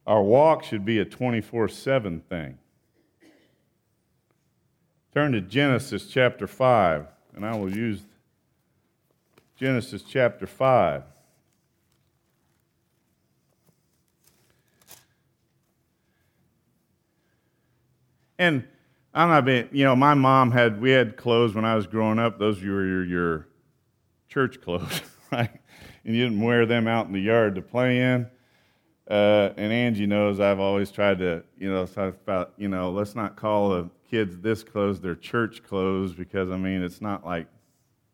Our 0.07 0.23
walk 0.23 0.63
should 0.63 0.85
be 0.85 0.99
a 0.99 1.05
24 1.05 1.67
7 1.67 2.21
thing. 2.21 2.57
Turn 5.13 5.33
to 5.33 5.41
Genesis 5.41 6.07
chapter 6.07 6.47
5, 6.47 7.07
and 7.35 7.45
I 7.45 7.57
will 7.57 7.75
use 7.75 8.03
Genesis 9.57 10.01
chapter 10.01 10.47
5. 10.47 11.03
And 18.39 18.67
I'm 19.13 19.29
not 19.29 19.45
being, 19.45 19.67
you 19.71 19.83
know, 19.83 19.95
my 19.95 20.13
mom 20.13 20.51
had, 20.51 20.79
we 20.79 20.91
had 20.91 21.17
clothes 21.17 21.55
when 21.55 21.65
I 21.65 21.75
was 21.75 21.87
growing 21.87 22.19
up. 22.19 22.37
Those 22.37 22.61
were 22.61 22.85
your, 22.85 23.03
your 23.03 23.47
church 24.29 24.61
clothes, 24.61 25.01
right? 25.31 25.49
And 26.05 26.15
you 26.15 26.23
didn't 26.23 26.41
wear 26.41 26.65
them 26.65 26.87
out 26.87 27.07
in 27.07 27.13
the 27.13 27.19
yard 27.19 27.55
to 27.55 27.61
play 27.61 27.99
in. 27.99 28.27
Uh, 29.09 29.53
and 29.57 29.71
Angie 29.71 30.05
knows 30.05 30.39
I've 30.39 30.59
always 30.59 30.91
tried 30.91 31.19
to, 31.19 31.43
you 31.57 31.71
know, 31.71 31.85
talk 31.85 32.13
about, 32.13 32.53
you 32.57 32.67
know, 32.67 32.91
let's 32.91 33.15
not 33.15 33.37
call 33.37 33.69
the 33.69 33.89
kids 34.09 34.37
this 34.39 34.63
clothes 34.63 34.99
their 34.99 35.15
church 35.15 35.63
clothes 35.63 36.13
because, 36.13 36.51
I 36.51 36.57
mean, 36.57 36.83
it's 36.83 37.01
not 37.01 37.25
like, 37.25 37.47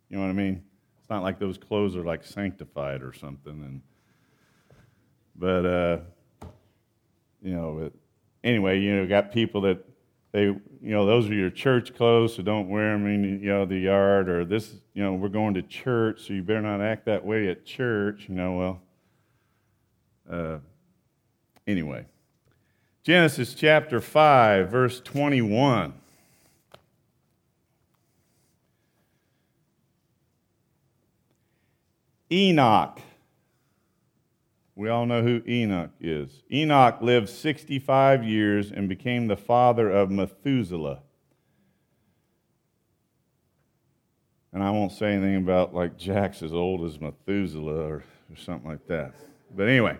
you 0.10 0.18
know 0.18 0.24
what 0.24 0.30
I 0.30 0.34
mean? 0.34 0.64
It's 1.00 1.10
not 1.10 1.24
like 1.24 1.40
those 1.40 1.58
clothes 1.58 1.96
are 1.96 2.04
like 2.04 2.24
sanctified 2.24 3.02
or 3.02 3.12
something. 3.12 3.52
And, 3.52 3.82
but, 5.36 5.66
uh, 5.66 5.98
you 7.42 7.56
know, 7.56 7.92
anyway, 8.44 8.80
you 8.80 8.96
know, 8.96 9.08
got 9.08 9.32
people 9.32 9.62
that 9.62 9.84
they, 10.34 10.46
you 10.46 10.60
know, 10.82 11.06
those 11.06 11.30
are 11.30 11.34
your 11.34 11.52
church 11.52 11.96
clothes, 11.96 12.36
so 12.36 12.41
don't 12.41 12.67
wear 12.67 12.91
them 12.91 13.06
in, 13.06 13.39
you 13.39 13.50
know, 13.50 13.65
the 13.65 13.78
yard. 13.78 14.28
Or 14.28 14.43
this, 14.43 14.74
you 14.96 15.04
know, 15.04 15.13
we're 15.13 15.30
going 15.30 15.54
to 15.54 15.62
church, 15.62 16.26
so 16.26 16.34
you 16.34 16.41
better 16.41 16.62
not 16.62 16.82
act 16.82 17.06
that 17.06 17.24
way 17.24 17.50
at 17.50 17.65
church. 17.65 18.26
You 18.28 18.36
know, 18.36 18.54
well, 18.54 18.82
uh, 20.30 20.58
anyway. 21.67 22.06
Genesis 23.04 23.54
chapter 23.54 24.02
5, 24.02 24.69
verse 24.69 25.02
21. 25.02 25.93
Enoch 32.32 33.00
we 34.76 34.90
all 34.90 35.06
know 35.06 35.22
who 35.22 35.42
Enoch 35.48 35.92
is. 36.00 36.44
Enoch 36.52 36.98
lived 37.02 37.30
65 37.30 38.24
years 38.24 38.72
and 38.72 38.90
became 38.90 39.28
the 39.28 39.38
father 39.38 39.90
of 39.90 40.10
Methuselah. 40.10 41.02
And 44.52 44.64
I 44.64 44.72
won't 44.72 44.92
say 44.92 45.14
anything 45.14 45.38
about 45.38 45.74
like 45.74 45.98
Jack's 45.98 46.42
as 46.42 46.54
old 46.54 46.84
as 46.86 47.00
Methuselah 47.00 47.88
or, 47.88 48.04
or 48.30 48.36
something 48.36 48.70
like 48.70 48.88
that. 48.88 49.14
But 49.56 49.68
anyway, 49.68 49.98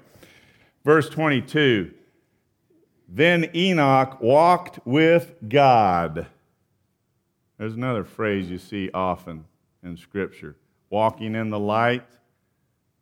verse 0.84 1.10
22 1.10 1.92
Then 3.08 3.50
Enoch 3.56 4.22
walked 4.22 4.80
with 4.86 5.36
God. 5.48 6.28
There's 7.58 7.74
another 7.76 8.04
phrase 8.04 8.50
you 8.50 8.58
see 8.58 8.90
often 8.94 9.46
in 9.84 9.98
Scripture 9.98 10.56
walking 10.90 11.36
in 11.36 11.50
the 11.50 11.60
light 11.60 12.06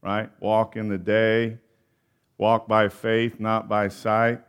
right? 0.02 0.30
Walk 0.40 0.76
in 0.76 0.90
the 0.90 0.98
day, 0.98 1.58
walk 2.38 2.68
by 2.68 2.90
faith, 2.90 3.40
not 3.40 3.70
by 3.70 3.88
sight. 3.88 4.42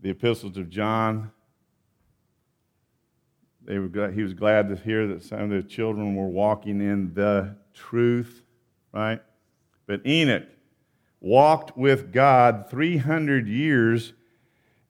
The 0.00 0.10
epistles 0.10 0.56
of 0.56 0.68
John, 0.70 1.32
they 3.64 3.78
were 3.78 4.10
he 4.10 4.22
was 4.22 4.34
glad 4.34 4.68
to 4.68 4.76
hear 4.76 5.06
that 5.08 5.22
some 5.22 5.40
of 5.40 5.50
the 5.50 5.62
children 5.62 6.14
were 6.14 6.28
walking 6.28 6.80
in 6.80 7.14
the 7.14 7.56
truth, 7.72 8.42
right? 8.92 9.22
But 9.86 10.06
Enoch 10.06 10.44
walked 11.20 11.76
with 11.76 12.12
God 12.12 12.68
300 12.68 13.48
years 13.48 14.12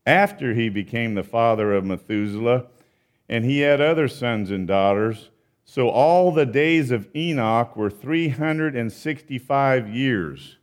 after 0.05 0.53
he 0.53 0.69
became 0.69 1.15
the 1.15 1.23
father 1.23 1.73
of 1.73 1.85
Methuselah, 1.85 2.67
and 3.29 3.45
he 3.45 3.61
had 3.61 3.81
other 3.81 4.09
sons 4.09 4.51
and 4.51 4.67
daughters. 4.67 5.31
So 5.65 5.89
all 5.89 6.31
the 6.31 6.47
days 6.47 6.91
of 6.91 7.09
Enoch 7.17 7.77
were 7.77 7.91
365 7.91 9.89
years. 9.89 10.59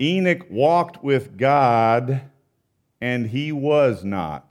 Enoch 0.00 0.46
walked 0.50 1.02
with 1.02 1.36
God, 1.36 2.22
and 3.00 3.26
he 3.28 3.52
was 3.52 4.04
not, 4.04 4.50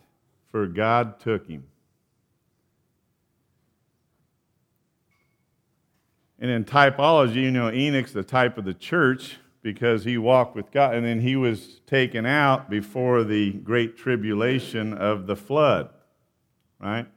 for 0.51 0.67
God 0.67 1.19
took 1.19 1.47
him. 1.47 1.65
And 6.39 6.49
in 6.49 6.63
typology, 6.63 7.35
you 7.35 7.51
know, 7.51 7.71
Enoch's 7.71 8.13
the 8.13 8.23
type 8.23 8.57
of 8.57 8.65
the 8.65 8.73
church 8.73 9.37
because 9.61 10.05
he 10.05 10.17
walked 10.17 10.55
with 10.55 10.71
God, 10.71 10.95
and 10.95 11.05
then 11.05 11.19
he 11.19 11.35
was 11.35 11.81
taken 11.85 12.25
out 12.25 12.69
before 12.69 13.23
the 13.23 13.51
great 13.51 13.97
tribulation 13.97 14.93
of 14.93 15.27
the 15.27 15.35
flood, 15.35 15.89
right? 16.79 17.07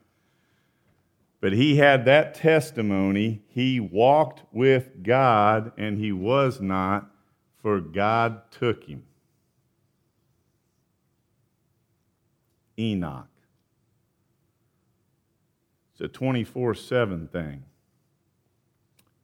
But 1.42 1.54
he 1.54 1.78
had 1.78 2.04
that 2.04 2.36
testimony. 2.36 3.42
He 3.48 3.80
walked 3.80 4.44
with 4.52 5.02
God 5.02 5.72
and 5.76 5.98
he 5.98 6.12
was 6.12 6.60
not, 6.60 7.10
for 7.60 7.80
God 7.80 8.48
took 8.52 8.84
him. 8.84 9.02
Enoch. 12.78 13.26
It's 15.90 16.00
a 16.00 16.06
24 16.06 16.76
7 16.76 17.26
thing. 17.26 17.64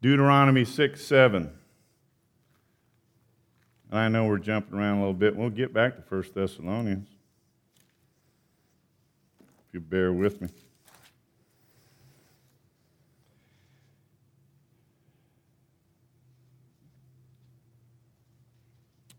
Deuteronomy 0.02 0.64
6 0.64 1.00
7. 1.00 1.52
and 3.92 3.98
I 3.98 4.08
know 4.08 4.26
we're 4.26 4.38
jumping 4.38 4.76
around 4.76 4.96
a 4.96 5.00
little 5.02 5.14
bit. 5.14 5.36
We'll 5.36 5.50
get 5.50 5.72
back 5.72 5.94
to 5.94 6.02
1 6.02 6.24
Thessalonians. 6.34 7.08
If 9.68 9.74
you 9.74 9.78
bear 9.78 10.12
with 10.12 10.42
me. 10.42 10.48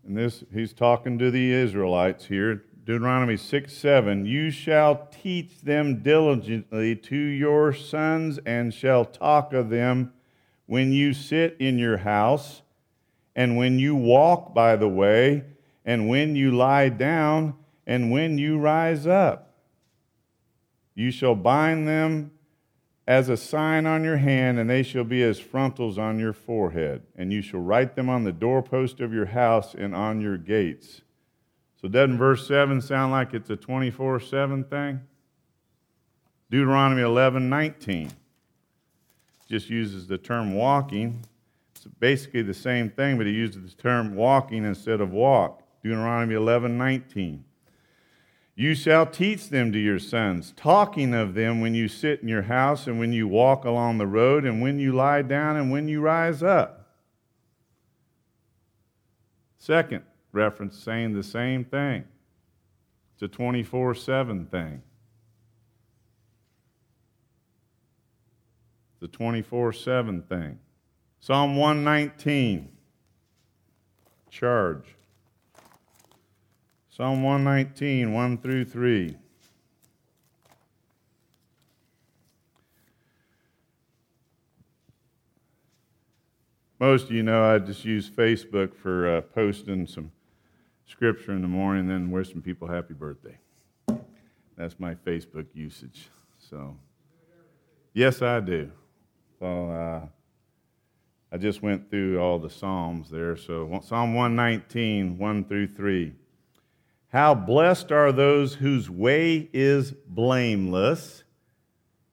And 0.10 0.17
this 0.17 0.43
he's 0.52 0.74
talking 0.74 1.19
to 1.19 1.30
the 1.30 1.52
Israelites 1.54 2.26
here. 2.26 2.63
Deuteronomy 2.84 3.38
6 3.38 3.72
7, 3.72 4.26
you 4.26 4.50
shall 4.50 5.08
teach 5.12 5.62
them 5.62 6.02
diligently 6.02 6.95
to 6.95 7.15
your 7.15 7.72
sons 7.72 8.39
and 8.43 8.74
shall 8.74 9.06
talk 9.06 9.54
of 9.54 9.69
them 9.69 10.12
when 10.65 10.91
you 10.91 11.13
sit 11.13 11.56
in 11.60 11.78
your 11.78 11.98
house, 11.98 12.63
and 13.36 13.56
when 13.56 13.78
you 13.78 13.95
walk 13.95 14.56
by 14.56 14.76
the 14.76 14.88
way, 14.88 15.43
and 15.86 16.10
when 16.10 16.36
you 16.36 16.50
lie 16.56 16.89
down, 16.89 17.54
and 17.86 18.10
when 18.10 18.39
you 18.39 18.58
rise 18.58 19.06
up. 19.06 19.54
You 20.95 21.12
shall 21.12 21.36
bind 21.36 21.88
them 21.88 22.32
as 23.10 23.28
a 23.28 23.36
sign 23.36 23.88
on 23.88 24.04
your 24.04 24.17
hand, 24.17 24.60
and 24.60 24.69
they 24.69 24.84
shall 24.84 25.04
be 25.04 25.24
as 25.24 25.39
frontals 25.39 25.98
on 25.98 26.19
your 26.19 26.32
forehead. 26.32 27.02
And 27.15 27.34
you 27.34 27.41
shall 27.41 27.60
write 27.60 27.95
them 27.95 28.08
on 28.08 28.24
the 28.24 28.32
doorpost 28.32 29.00
of 29.00 29.12
your 29.12 29.26
house 29.26 29.74
and 29.74 29.95
on 29.95 30.22
your 30.22 30.38
gates. 30.38 31.02
So, 31.82 31.88
doesn't 31.88 32.19
verse 32.19 32.48
7 32.48 32.80
sound 32.82 33.12
like 33.12 33.34
it's 33.34 33.50
a 33.50 33.56
24 33.56 34.19
7 34.19 34.63
thing? 34.63 35.02
Deuteronomy 36.52 37.02
11 37.02 37.50
19 37.50 38.12
just 39.50 39.72
uses 39.72 40.06
the 40.06 40.19
term 40.19 40.54
walking. 40.54 41.26
It's 41.74 41.86
basically 42.00 42.43
the 42.43 42.54
same 42.54 42.91
thing, 42.91 43.17
but 43.17 43.26
he 43.26 43.34
uses 43.34 43.74
the 43.74 43.82
term 43.82 44.13
walking 44.13 44.65
instead 44.65 45.02
of 45.02 45.10
walk. 45.10 45.63
Deuteronomy 45.82 46.36
11 46.36 46.78
19. 46.78 47.43
You 48.60 48.76
shall 48.76 49.06
teach 49.06 49.48
them 49.48 49.72
to 49.72 49.80
your 49.80 50.00
sons, 50.00 50.54
talking 50.58 51.13
of 51.13 51.34
them 51.34 51.62
when 51.62 51.74
you 51.74 51.88
sit 51.88 52.22
in 52.22 52.28
your 52.28 52.41
house 52.41 52.88
and 52.88 53.00
when 53.00 53.13
you 53.13 53.26
walk 53.26 53.63
along 53.63 54.00
the 54.00 54.06
road 54.06 54.43
and 54.43 54.62
when 54.62 54.80
you 54.80 54.91
lie 54.91 55.22
down 55.22 55.56
and 55.56 55.72
when 55.72 55.88
you 55.88 56.02
rise 56.02 56.43
up. 56.43 56.89
Second 59.60 60.04
reference 60.34 60.78
saying 60.78 61.13
the 61.13 61.24
same 61.24 61.63
thing. 61.63 62.04
It's 63.13 63.24
a 63.24 63.30
24 63.30 63.95
7 63.95 64.48
thing. 64.48 64.84
The 69.00 69.08
24 69.08 69.72
7 69.72 70.22
thing. 70.24 70.60
Psalm 71.22 71.56
119. 71.56 72.74
Charge. 74.30 74.98
Psalm 76.99 77.23
119, 77.23 78.12
1 78.12 78.38
through 78.39 78.65
3. 78.65 79.15
Most 86.77 87.05
of 87.05 87.12
you 87.12 87.23
know 87.23 87.55
I 87.55 87.59
just 87.59 87.85
use 87.85 88.09
Facebook 88.09 88.75
for 88.75 89.15
uh, 89.15 89.21
posting 89.21 89.88
some 89.88 90.12
scripture 90.85 91.31
in 91.31 91.41
the 91.41 91.47
morning, 91.47 91.88
then 91.88 92.12
wish 92.12 92.33
some 92.33 92.41
people 92.41 92.67
happy 92.67 92.93
birthday. 92.93 93.38
That's 94.57 94.77
my 94.77 94.93
Facebook 94.93 95.45
usage. 95.53 96.09
So, 96.38 96.75
yes, 97.93 98.21
I 98.21 98.41
do. 98.41 98.69
So, 99.39 99.69
uh, 99.69 100.01
I 101.31 101.38
just 101.38 101.62
went 101.62 101.89
through 101.89 102.19
all 102.19 102.39
the 102.39 102.49
Psalms 102.49 103.09
there. 103.09 103.38
So, 103.38 103.79
Psalm 103.85 104.15
119, 104.15 105.17
1 105.17 105.45
through 105.45 105.67
3. 105.67 106.13
How 107.10 107.34
blessed 107.34 107.91
are 107.91 108.12
those 108.12 108.56
whose 108.56 108.89
way 108.89 109.50
is 109.52 109.91
blameless, 110.08 111.24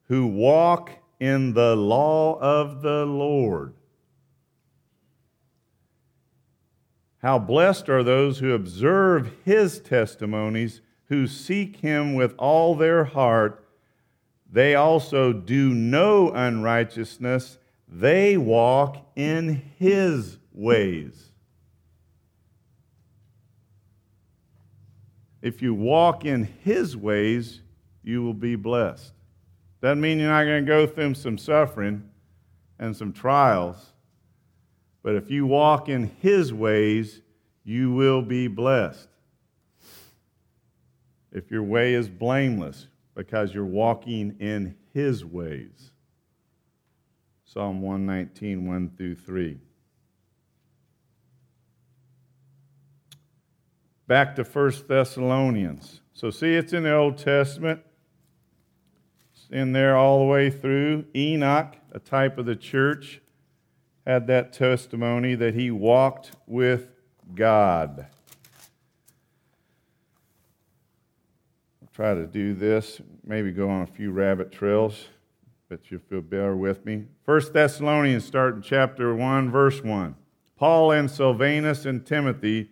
who 0.07 0.25
walk 0.25 0.91
in 1.19 1.53
the 1.53 1.75
law 1.75 2.39
of 2.39 2.81
the 2.81 3.05
Lord. 3.05 3.73
How 7.19 7.37
blessed 7.37 7.89
are 7.89 8.03
those 8.03 8.39
who 8.39 8.53
observe 8.53 9.31
his 9.43 9.79
testimonies, 9.79 10.81
who 11.09 11.27
seek 11.27 11.77
him 11.77 12.15
with 12.15 12.33
all 12.37 12.75
their 12.75 13.03
heart. 13.03 13.67
They 14.51 14.75
also 14.75 15.33
do 15.33 15.73
no 15.73 16.31
unrighteousness, 16.31 17.59
they 17.87 18.35
walk 18.35 19.11
in 19.15 19.61
his 19.77 20.37
ways. 20.53 21.31
If 25.41 25.61
you 25.61 25.73
walk 25.73 26.25
in 26.25 26.45
His 26.63 26.95
ways, 26.97 27.61
you 28.03 28.23
will 28.23 28.33
be 28.33 28.55
blessed. 28.55 29.13
Doesn't 29.81 30.01
mean 30.01 30.19
you're 30.19 30.29
not 30.29 30.45
going 30.45 30.65
to 30.65 30.67
go 30.67 30.87
through 30.87 31.13
some 31.13 31.37
suffering 31.37 32.09
and 32.79 32.95
some 32.95 33.13
trials, 33.13 33.93
but 35.03 35.15
if 35.15 35.29
you 35.29 35.45
walk 35.45 35.89
in 35.89 36.11
His 36.21 36.53
ways, 36.53 37.21
you 37.63 37.91
will 37.91 38.21
be 38.21 38.47
blessed. 38.47 39.09
If 41.31 41.51
your 41.51 41.63
way 41.63 41.93
is 41.93 42.09
blameless, 42.09 42.87
because 43.17 43.53
you're 43.53 43.65
walking 43.65 44.35
in 44.39 44.75
His 44.93 45.25
ways. 45.25 45.91
Psalm 47.45 47.81
119, 47.81 48.67
1 48.67 48.91
through 48.95 49.15
3. 49.15 49.59
Back 54.07 54.35
to 54.35 54.43
1 54.43 54.87
Thessalonians. 54.87 56.01
So, 56.13 56.31
see, 56.31 56.55
it's 56.55 56.73
in 56.73 56.83
the 56.83 56.95
Old 56.95 57.17
Testament. 57.17 57.81
It's 59.33 59.47
in 59.51 59.73
there 59.73 59.95
all 59.95 60.19
the 60.19 60.25
way 60.25 60.49
through. 60.49 61.05
Enoch, 61.15 61.75
a 61.91 61.99
type 61.99 62.37
of 62.37 62.45
the 62.45 62.55
church, 62.55 63.21
had 64.05 64.27
that 64.27 64.53
testimony 64.53 65.35
that 65.35 65.53
he 65.53 65.69
walked 65.69 66.31
with 66.47 66.89
God. 67.35 68.07
I'll 71.81 71.89
try 71.93 72.13
to 72.13 72.25
do 72.25 72.53
this, 72.53 73.01
maybe 73.25 73.51
go 73.51 73.69
on 73.69 73.81
a 73.81 73.87
few 73.87 74.11
rabbit 74.11 74.51
trails, 74.51 75.07
but 75.67 75.91
you'll 75.91 75.99
feel 75.99 76.21
better 76.21 76.55
with 76.55 76.85
me. 76.85 77.03
1 77.25 77.41
Thessalonians, 77.51 78.23
start 78.23 78.55
in 78.55 78.61
chapter 78.61 79.13
1, 79.13 79.51
verse 79.51 79.83
1. 79.83 80.15
Paul 80.55 80.91
and 80.91 81.11
Silvanus 81.11 81.85
and 81.85 82.05
Timothy 82.05 82.71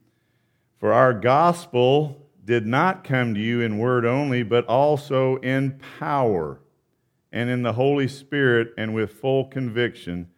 for 0.81 0.91
our 0.93 1.13
gospel 1.13 2.27
did 2.43 2.65
not 2.65 3.03
come 3.03 3.35
to 3.35 3.39
you 3.39 3.61
in 3.61 3.77
word 3.77 4.03
only, 4.03 4.41
but 4.41 4.65
also 4.65 5.35
in 5.37 5.79
power 5.99 6.59
and 7.31 7.51
in 7.51 7.61
the 7.61 7.73
Holy 7.73 8.07
Spirit 8.07 8.73
and 8.75 8.91
with 8.91 9.13
full 9.13 9.45
conviction, 9.45 10.31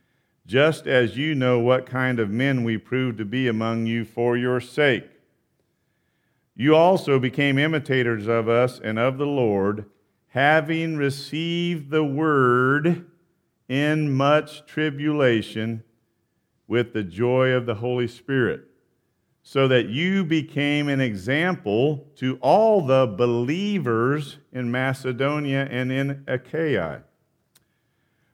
just 0.46 0.86
as 0.86 1.16
you 1.16 1.34
know 1.34 1.60
what 1.60 1.86
kind 1.86 2.20
of 2.20 2.30
men 2.30 2.66
we 2.66 2.78
proved 2.78 3.18
to 3.20 3.26
be 3.26 3.48
among 3.48 3.86
you 3.86 4.04
for 4.04 4.36
your 4.36 4.60
sake. 4.60 5.10
You 6.58 6.76
also 6.76 7.20
became 7.20 7.58
imitators 7.58 8.28
of 8.28 8.50
us 8.50 8.82
and 8.84 9.00
of 9.00 9.18
the 9.18 9.26
Lord, 9.26 9.86
having 10.28 10.98
received 10.98 11.90
the 11.90 12.04
word 12.04 13.06
in 13.70 14.12
much 14.12 14.66
tribulation 14.66 15.86
with 16.68 16.92
the 16.92 17.04
joy 17.04 17.52
of 17.52 17.66
the 17.66 17.76
Holy 17.76 18.10
Spirit 18.10 18.68
so 19.44 19.68
that 19.68 19.90
you 19.90 20.24
became 20.24 20.88
an 20.88 21.02
example 21.02 22.08
to 22.16 22.38
all 22.42 22.86
the 22.86 23.06
believers 23.06 24.38
in 24.54 24.72
Macedonia 24.72 25.68
and 25.70 25.92
in 25.92 26.24
Achaia. 26.28 27.04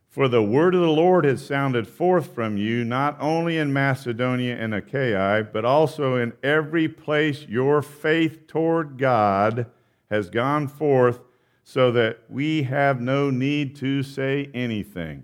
For 0.07 0.27
the 0.27 0.43
word 0.43 0.75
of 0.75 0.81
the 0.81 0.87
Lord 0.87 1.25
has 1.25 1.45
sounded 1.45 1.87
forth 1.87 2.33
from 2.33 2.57
you, 2.57 2.83
not 2.85 3.17
only 3.19 3.57
in 3.57 3.73
Macedonia 3.73 4.55
and 4.55 4.73
Achaia, 4.73 5.47
but 5.51 5.65
also 5.65 6.15
in 6.15 6.33
every 6.43 6.87
place 6.87 7.45
your 7.47 7.81
faith 7.81 8.45
toward 8.47 8.97
God 8.97 9.67
has 10.11 10.29
gone 10.29 10.67
forth, 10.67 11.19
so 11.63 11.91
that 11.91 12.19
we 12.27 12.63
have 12.63 12.99
no 12.99 13.29
need 13.29 13.75
to 13.77 14.01
say 14.01 14.49
anything. 14.53 15.23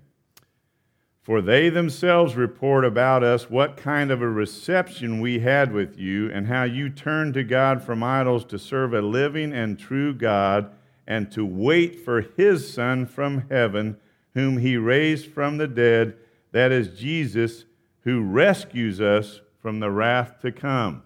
For 1.26 1.42
they 1.42 1.70
themselves 1.70 2.36
report 2.36 2.84
about 2.84 3.24
us 3.24 3.50
what 3.50 3.76
kind 3.76 4.12
of 4.12 4.22
a 4.22 4.28
reception 4.28 5.18
we 5.20 5.40
had 5.40 5.72
with 5.72 5.98
you, 5.98 6.30
and 6.30 6.46
how 6.46 6.62
you 6.62 6.88
turned 6.88 7.34
to 7.34 7.42
God 7.42 7.82
from 7.82 8.04
idols 8.04 8.44
to 8.44 8.60
serve 8.60 8.94
a 8.94 9.02
living 9.02 9.52
and 9.52 9.76
true 9.76 10.14
God, 10.14 10.70
and 11.04 11.28
to 11.32 11.44
wait 11.44 11.98
for 11.98 12.20
his 12.20 12.72
Son 12.72 13.06
from 13.06 13.48
heaven, 13.50 13.96
whom 14.34 14.58
he 14.58 14.76
raised 14.76 15.26
from 15.26 15.56
the 15.56 15.66
dead, 15.66 16.14
that 16.52 16.70
is 16.70 16.96
Jesus, 16.96 17.64
who 18.02 18.22
rescues 18.22 19.00
us 19.00 19.40
from 19.60 19.80
the 19.80 19.90
wrath 19.90 20.38
to 20.42 20.52
come. 20.52 21.02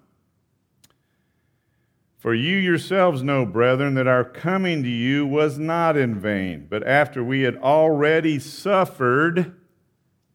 For 2.19 2.35
you 2.35 2.59
yourselves 2.59 3.23
know, 3.23 3.47
brethren, 3.47 3.95
that 3.95 4.07
our 4.07 4.25
coming 4.25 4.83
to 4.83 4.91
you 4.91 5.27
was 5.27 5.59
not 5.59 5.97
in 5.97 6.21
vain, 6.21 6.67
but 6.69 6.87
after 6.87 7.25
we 7.25 7.41
had 7.41 7.57
already 7.57 8.39
suffered, 8.39 9.57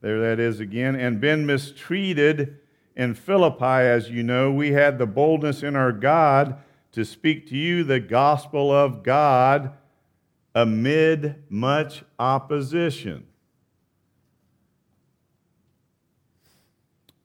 there 0.05 0.19
that 0.19 0.39
is 0.39 0.59
again, 0.59 0.95
and 0.95 1.19
been 1.19 1.47
mistreated 1.47 2.59
in 2.95 3.15
Philippi, 3.15 3.65
as 3.65 4.07
you 4.07 4.21
know, 4.21 4.51
we 4.51 4.71
had 4.71 4.99
the 4.99 5.07
boldness 5.07 5.63
in 5.63 5.75
our 5.75 5.91
God 5.91 6.59
to 6.91 7.03
speak 7.03 7.47
to 7.49 7.57
you 7.57 7.83
the 7.83 7.99
gospel 7.99 8.71
of 8.71 9.01
God 9.01 9.73
amid 10.53 11.43
much 11.49 12.03
opposition. 12.19 13.25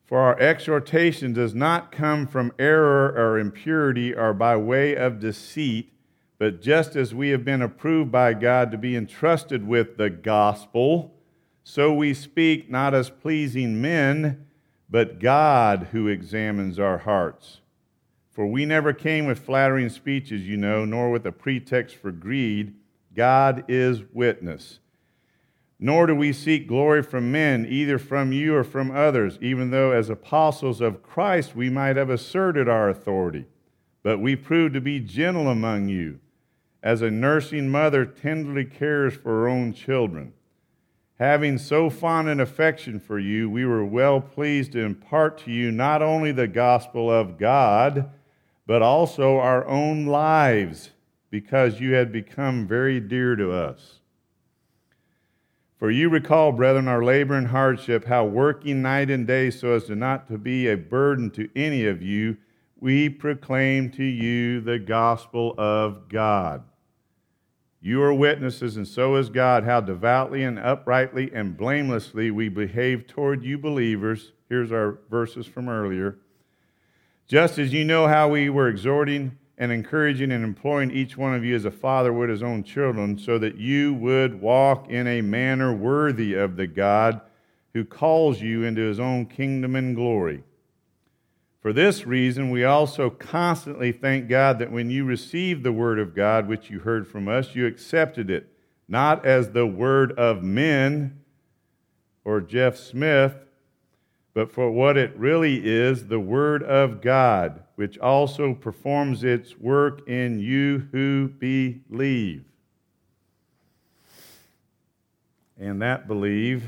For 0.06 0.18
our 0.18 0.40
exhortation 0.40 1.34
does 1.34 1.54
not 1.54 1.92
come 1.92 2.26
from 2.26 2.50
error 2.58 3.08
or 3.08 3.38
impurity 3.38 4.14
or 4.14 4.32
by 4.32 4.56
way 4.56 4.96
of 4.96 5.20
deceit, 5.20 5.92
but 6.38 6.62
just 6.62 6.96
as 6.96 7.14
we 7.14 7.28
have 7.28 7.44
been 7.44 7.60
approved 7.60 8.10
by 8.10 8.32
God 8.32 8.70
to 8.70 8.78
be 8.78 8.96
entrusted 8.96 9.68
with 9.68 9.98
the 9.98 10.08
gospel, 10.08 11.19
so 11.70 11.94
we 11.94 12.12
speak 12.12 12.68
not 12.68 12.94
as 12.94 13.10
pleasing 13.10 13.80
men, 13.80 14.44
but 14.90 15.20
God 15.20 15.90
who 15.92 16.08
examines 16.08 16.80
our 16.80 16.98
hearts. 16.98 17.60
For 18.28 18.44
we 18.44 18.66
never 18.66 18.92
came 18.92 19.24
with 19.24 19.38
flattering 19.38 19.88
speeches, 19.88 20.48
you 20.48 20.56
know, 20.56 20.84
nor 20.84 21.12
with 21.12 21.24
a 21.26 21.30
pretext 21.30 21.94
for 21.94 22.10
greed. 22.10 22.74
God 23.14 23.64
is 23.68 24.02
witness. 24.12 24.80
Nor 25.78 26.08
do 26.08 26.14
we 26.16 26.32
seek 26.32 26.66
glory 26.66 27.04
from 27.04 27.30
men, 27.30 27.64
either 27.68 27.98
from 27.98 28.32
you 28.32 28.56
or 28.56 28.64
from 28.64 28.90
others, 28.90 29.38
even 29.40 29.70
though 29.70 29.92
as 29.92 30.10
apostles 30.10 30.80
of 30.80 31.04
Christ 31.04 31.54
we 31.54 31.70
might 31.70 31.94
have 31.94 32.10
asserted 32.10 32.68
our 32.68 32.88
authority. 32.88 33.46
But 34.02 34.18
we 34.18 34.34
proved 34.34 34.74
to 34.74 34.80
be 34.80 34.98
gentle 34.98 35.46
among 35.46 35.88
you, 35.88 36.18
as 36.82 37.00
a 37.00 37.12
nursing 37.12 37.68
mother 37.68 38.04
tenderly 38.04 38.64
cares 38.64 39.14
for 39.14 39.42
her 39.42 39.48
own 39.48 39.72
children. 39.72 40.32
Having 41.20 41.58
so 41.58 41.90
fond 41.90 42.30
an 42.30 42.40
affection 42.40 42.98
for 42.98 43.18
you, 43.18 43.50
we 43.50 43.66
were 43.66 43.84
well 43.84 44.22
pleased 44.22 44.72
to 44.72 44.80
impart 44.80 45.36
to 45.44 45.50
you 45.50 45.70
not 45.70 46.00
only 46.00 46.32
the 46.32 46.48
gospel 46.48 47.10
of 47.10 47.36
God, 47.36 48.10
but 48.66 48.80
also 48.80 49.36
our 49.36 49.68
own 49.68 50.06
lives, 50.06 50.92
because 51.28 51.78
you 51.78 51.92
had 51.92 52.10
become 52.10 52.66
very 52.66 53.00
dear 53.00 53.36
to 53.36 53.52
us. 53.52 54.00
For 55.78 55.90
you 55.90 56.08
recall, 56.08 56.52
brethren, 56.52 56.88
our 56.88 57.04
labor 57.04 57.34
and 57.34 57.48
hardship, 57.48 58.06
how 58.06 58.24
working 58.24 58.80
night 58.80 59.10
and 59.10 59.26
day 59.26 59.50
so 59.50 59.74
as 59.74 59.84
to 59.84 59.94
not 59.94 60.26
to 60.28 60.38
be 60.38 60.68
a 60.68 60.76
burden 60.78 61.30
to 61.32 61.50
any 61.54 61.84
of 61.84 62.00
you, 62.00 62.38
we 62.78 63.10
proclaim 63.10 63.90
to 63.90 64.04
you 64.04 64.62
the 64.62 64.78
gospel 64.78 65.54
of 65.58 66.08
God. 66.08 66.62
You 67.82 68.02
are 68.02 68.12
witnesses, 68.12 68.76
and 68.76 68.86
so 68.86 69.16
is 69.16 69.30
God, 69.30 69.64
how 69.64 69.80
devoutly 69.80 70.42
and 70.42 70.58
uprightly 70.58 71.30
and 71.32 71.56
blamelessly 71.56 72.30
we 72.30 72.50
behave 72.50 73.06
toward 73.06 73.42
you 73.42 73.56
believers. 73.56 74.32
Here's 74.50 74.70
our 74.70 74.98
verses 75.08 75.46
from 75.46 75.66
earlier. 75.68 76.18
Just 77.26 77.58
as 77.58 77.72
you 77.72 77.84
know 77.84 78.06
how 78.06 78.28
we 78.28 78.50
were 78.50 78.68
exhorting 78.68 79.38
and 79.56 79.72
encouraging 79.72 80.30
and 80.30 80.44
employing 80.44 80.90
each 80.90 81.16
one 81.16 81.34
of 81.34 81.42
you 81.42 81.54
as 81.54 81.64
a 81.64 81.70
father 81.70 82.12
would 82.12 82.28
his 82.28 82.42
own 82.42 82.64
children, 82.64 83.18
so 83.18 83.38
that 83.38 83.56
you 83.56 83.94
would 83.94 84.42
walk 84.42 84.90
in 84.90 85.06
a 85.06 85.22
manner 85.22 85.72
worthy 85.72 86.34
of 86.34 86.56
the 86.56 86.66
God 86.66 87.22
who 87.72 87.84
calls 87.84 88.42
you 88.42 88.62
into 88.64 88.82
his 88.82 89.00
own 89.00 89.24
kingdom 89.24 89.74
and 89.74 89.96
glory. 89.96 90.42
For 91.60 91.72
this 91.72 92.06
reason, 92.06 92.50
we 92.50 92.64
also 92.64 93.10
constantly 93.10 93.92
thank 93.92 94.28
God 94.28 94.58
that 94.58 94.72
when 94.72 94.90
you 94.90 95.04
received 95.04 95.62
the 95.62 95.72
word 95.72 95.98
of 95.98 96.14
God, 96.14 96.48
which 96.48 96.70
you 96.70 96.80
heard 96.80 97.06
from 97.06 97.28
us, 97.28 97.54
you 97.54 97.66
accepted 97.66 98.30
it, 98.30 98.50
not 98.88 99.26
as 99.26 99.50
the 99.50 99.66
word 99.66 100.12
of 100.12 100.42
men 100.42 101.20
or 102.24 102.40
Jeff 102.40 102.76
Smith 102.76 103.34
but 104.32 104.52
for 104.52 104.70
what 104.70 104.96
it 104.96 105.16
really 105.16 105.66
is 105.66 106.06
the 106.06 106.20
Word 106.20 106.62
of 106.62 107.00
God, 107.00 107.62
which 107.74 107.98
also 107.98 108.54
performs 108.54 109.24
its 109.24 109.58
work 109.58 110.06
in 110.08 110.38
you 110.38 110.88
who 110.92 111.28
believe. 111.28 112.44
And 115.58 115.82
that 115.82 116.06
believe, 116.06 116.64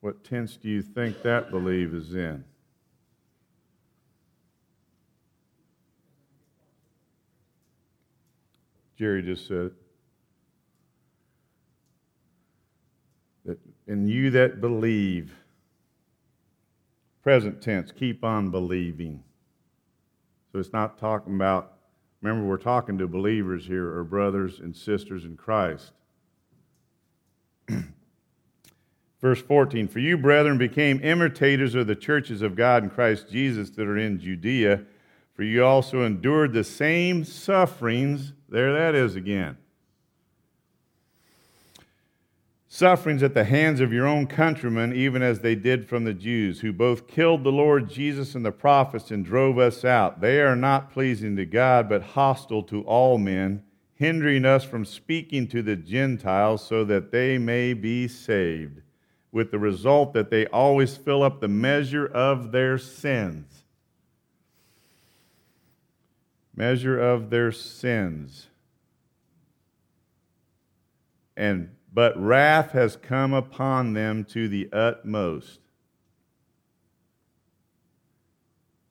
what 0.00 0.22
tense 0.22 0.56
do 0.56 0.68
you 0.68 0.82
think 0.82 1.22
that 1.22 1.50
believe 1.50 1.94
is 1.94 2.14
in? 2.14 2.44
Jerry 8.96 9.22
just 9.22 9.46
said 9.46 9.72
that 13.44 13.58
in 13.86 14.06
you 14.06 14.30
that 14.30 14.60
believe 14.60 15.32
present 17.26 17.60
tense, 17.60 17.90
keep 17.90 18.22
on 18.22 18.50
believing. 18.52 19.20
So 20.52 20.60
it's 20.60 20.72
not 20.72 20.96
talking 20.96 21.34
about, 21.34 21.72
remember, 22.22 22.46
we're 22.46 22.56
talking 22.56 22.98
to 22.98 23.08
believers 23.08 23.66
here, 23.66 23.92
or 23.96 24.04
brothers 24.04 24.60
and 24.60 24.76
sisters 24.76 25.24
in 25.24 25.36
Christ. 25.36 25.90
Verse 29.20 29.42
14 29.42 29.88
For 29.88 29.98
you, 29.98 30.16
brethren, 30.16 30.56
became 30.56 31.02
imitators 31.02 31.74
of 31.74 31.88
the 31.88 31.96
churches 31.96 32.42
of 32.42 32.54
God 32.54 32.84
in 32.84 32.90
Christ 32.90 33.28
Jesus 33.28 33.70
that 33.70 33.88
are 33.88 33.98
in 33.98 34.20
Judea, 34.20 34.84
for 35.36 35.44
you 35.44 35.64
also 35.64 36.02
endured 36.02 36.52
the 36.52 36.64
same 36.64 37.24
sufferings. 37.24 38.32
There 38.48 38.72
that 38.72 38.96
is 38.96 39.14
again 39.14 39.58
sufferings 42.76 43.22
at 43.22 43.32
the 43.32 43.44
hands 43.44 43.80
of 43.80 43.90
your 43.90 44.06
own 44.06 44.26
countrymen, 44.26 44.92
even 44.92 45.22
as 45.22 45.40
they 45.40 45.54
did 45.54 45.88
from 45.88 46.04
the 46.04 46.12
Jews, 46.12 46.60
who 46.60 46.74
both 46.74 47.08
killed 47.08 47.42
the 47.42 47.50
Lord 47.50 47.88
Jesus 47.88 48.34
and 48.34 48.44
the 48.44 48.52
prophets 48.52 49.10
and 49.10 49.24
drove 49.24 49.58
us 49.58 49.82
out. 49.82 50.20
They 50.20 50.42
are 50.42 50.54
not 50.54 50.92
pleasing 50.92 51.36
to 51.36 51.46
God, 51.46 51.88
but 51.88 52.02
hostile 52.02 52.62
to 52.64 52.82
all 52.82 53.16
men, 53.16 53.62
hindering 53.94 54.44
us 54.44 54.62
from 54.62 54.84
speaking 54.84 55.48
to 55.48 55.62
the 55.62 55.74
Gentiles 55.74 56.66
so 56.66 56.84
that 56.84 57.12
they 57.12 57.38
may 57.38 57.72
be 57.72 58.06
saved, 58.08 58.82
with 59.32 59.50
the 59.50 59.58
result 59.58 60.12
that 60.12 60.28
they 60.28 60.46
always 60.48 60.98
fill 60.98 61.22
up 61.22 61.40
the 61.40 61.48
measure 61.48 62.06
of 62.06 62.52
their 62.52 62.76
sins. 62.76 63.64
Measure 66.56 66.98
of 66.98 67.30
their 67.30 67.52
sins. 67.52 68.46
And 71.36 71.70
but 71.92 72.18
wrath 72.20 72.72
has 72.72 72.96
come 72.96 73.32
upon 73.32 73.94
them 73.94 74.24
to 74.24 74.48
the 74.48 74.68
utmost. 74.72 75.60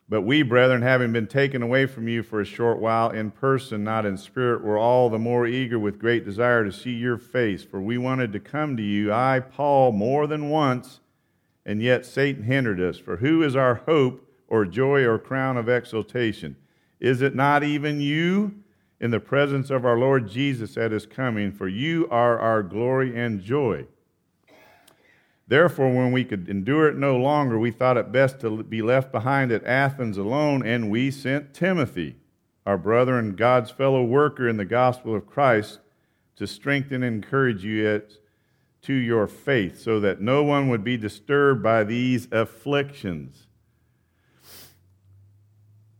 But 0.09 0.21
we, 0.21 0.43
brethren, 0.43 0.83
having 0.83 1.13
been 1.13 1.27
taken 1.27 1.63
away 1.63 1.87
from 1.87 2.07
you 2.07 2.21
for 2.21 2.39
a 2.39 2.45
short 2.45 2.79
while 2.79 3.09
in 3.09 3.31
person, 3.31 3.83
not 3.83 4.05
in 4.05 4.17
spirit, 4.17 4.63
were 4.63 4.77
all 4.77 5.09
the 5.09 5.19
more 5.19 5.47
eager 5.47 5.79
with 5.79 5.99
great 5.99 6.25
desire 6.25 6.63
to 6.63 6.71
see 6.71 6.93
your 6.93 7.17
face. 7.17 7.63
For 7.63 7.81
we 7.81 7.97
wanted 7.97 8.31
to 8.33 8.39
come 8.39 8.77
to 8.77 8.83
you, 8.83 9.11
I, 9.11 9.39
Paul, 9.39 9.91
more 9.91 10.27
than 10.27 10.49
once, 10.49 10.99
and 11.65 11.81
yet 11.81 12.05
Satan 12.05 12.43
hindered 12.43 12.79
us. 12.79 12.99
For 12.99 13.17
who 13.17 13.41
is 13.41 13.55
our 13.55 13.75
hope 13.75 14.27
or 14.47 14.65
joy 14.65 15.03
or 15.03 15.17
crown 15.17 15.57
of 15.57 15.67
exultation? 15.67 16.55
Is 16.99 17.21
it 17.21 17.35
not 17.35 17.63
even 17.63 17.99
you? 17.99 18.63
in 18.99 19.11
the 19.11 19.19
presence 19.19 19.69
of 19.69 19.85
our 19.85 19.97
Lord 19.97 20.29
Jesus 20.29 20.77
at 20.77 20.91
his 20.91 21.05
coming, 21.05 21.51
for 21.51 21.67
you 21.67 22.07
are 22.09 22.39
our 22.39 22.63
glory 22.63 23.15
and 23.15 23.41
joy. 23.41 23.85
Therefore, 25.47 25.93
when 25.93 26.11
we 26.11 26.23
could 26.23 26.49
endure 26.49 26.87
it 26.87 26.97
no 26.97 27.17
longer, 27.17 27.59
we 27.59 27.71
thought 27.71 27.97
it 27.97 28.11
best 28.11 28.39
to 28.39 28.63
be 28.63 28.81
left 28.81 29.11
behind 29.11 29.51
at 29.51 29.63
Athens 29.63 30.17
alone, 30.17 30.65
and 30.65 30.89
we 30.89 31.11
sent 31.11 31.53
Timothy, 31.53 32.15
our 32.65 32.77
brother 32.77 33.19
and 33.19 33.37
God's 33.37 33.69
fellow 33.69 34.03
worker 34.03 34.49
in 34.49 34.57
the 34.57 34.65
gospel 34.65 35.13
of 35.13 35.27
Christ, 35.27 35.81
to 36.37 36.47
strengthen 36.47 37.03
and 37.03 37.23
encourage 37.23 37.63
you 37.63 37.87
at, 37.87 38.13
to 38.83 38.93
your 38.93 39.27
faith, 39.27 39.79
so 39.79 39.99
that 39.99 40.19
no 40.19 40.41
one 40.41 40.69
would 40.69 40.83
be 40.83 40.97
disturbed 40.97 41.61
by 41.61 41.83
these 41.83 42.27
afflictions. 42.31 43.44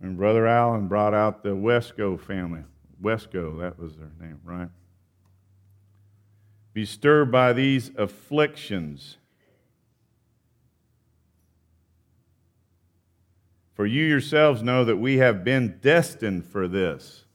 And 0.05 0.17
Brother 0.17 0.45
Allen 0.45 0.87
brought 0.87 1.15
out 1.15 1.41
the 1.41 1.55
Wesco 1.55 2.19
family. 2.19 2.61
Wesco, 3.01 3.59
that 3.59 3.79
was 3.79 3.95
their 3.95 4.11
name, 4.21 4.39
right? 4.43 4.69
Be 6.73 6.85
stirred 6.85 7.31
by 7.31 7.53
these 7.53 7.89
afflictions. 7.97 9.17
For 13.73 13.87
you 13.87 14.05
yourselves 14.05 14.61
know 14.61 14.85
that 14.85 14.97
we 14.97 15.17
have 15.17 15.43
been 15.43 15.79
destined 15.81 16.45
for 16.45 16.67
this. 16.67 17.25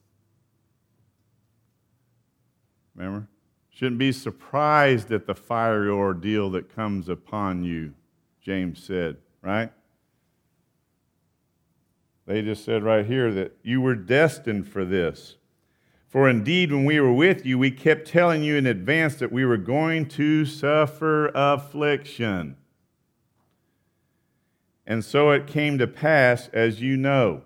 Remember? 2.95 3.27
Shouldn't 3.71 3.99
be 3.99 4.13
surprised 4.13 5.11
at 5.11 5.27
the 5.27 5.35
fiery 5.35 5.89
ordeal 5.89 6.51
that 6.51 6.73
comes 6.73 7.09
upon 7.09 7.65
you, 7.65 7.95
James 8.41 8.81
said, 8.81 9.17
right? 9.43 9.73
They 12.31 12.43
just 12.43 12.65
said 12.65 12.85
right 12.85 13.05
here 13.05 13.33
that 13.33 13.57
you 13.65 13.81
were 13.81 13.97
destined 13.97 14.69
for 14.69 14.85
this. 14.85 15.35
For 16.07 16.29
indeed, 16.29 16.71
when 16.71 16.85
we 16.85 17.01
were 17.01 17.13
with 17.13 17.45
you, 17.45 17.59
we 17.59 17.73
kept 17.73 18.07
telling 18.07 18.45
you 18.45 18.55
in 18.55 18.67
advance 18.67 19.17
that 19.17 19.33
we 19.33 19.45
were 19.45 19.57
going 19.57 20.07
to 20.11 20.47
suffer 20.47 21.33
affliction. 21.35 22.57
And 24.87 25.05
so 25.05 25.33
it 25.33 25.49
came 25.49 25.77
to 25.79 25.89
pass, 25.89 26.49
as 26.53 26.81
you 26.81 26.97
know. 26.97 27.43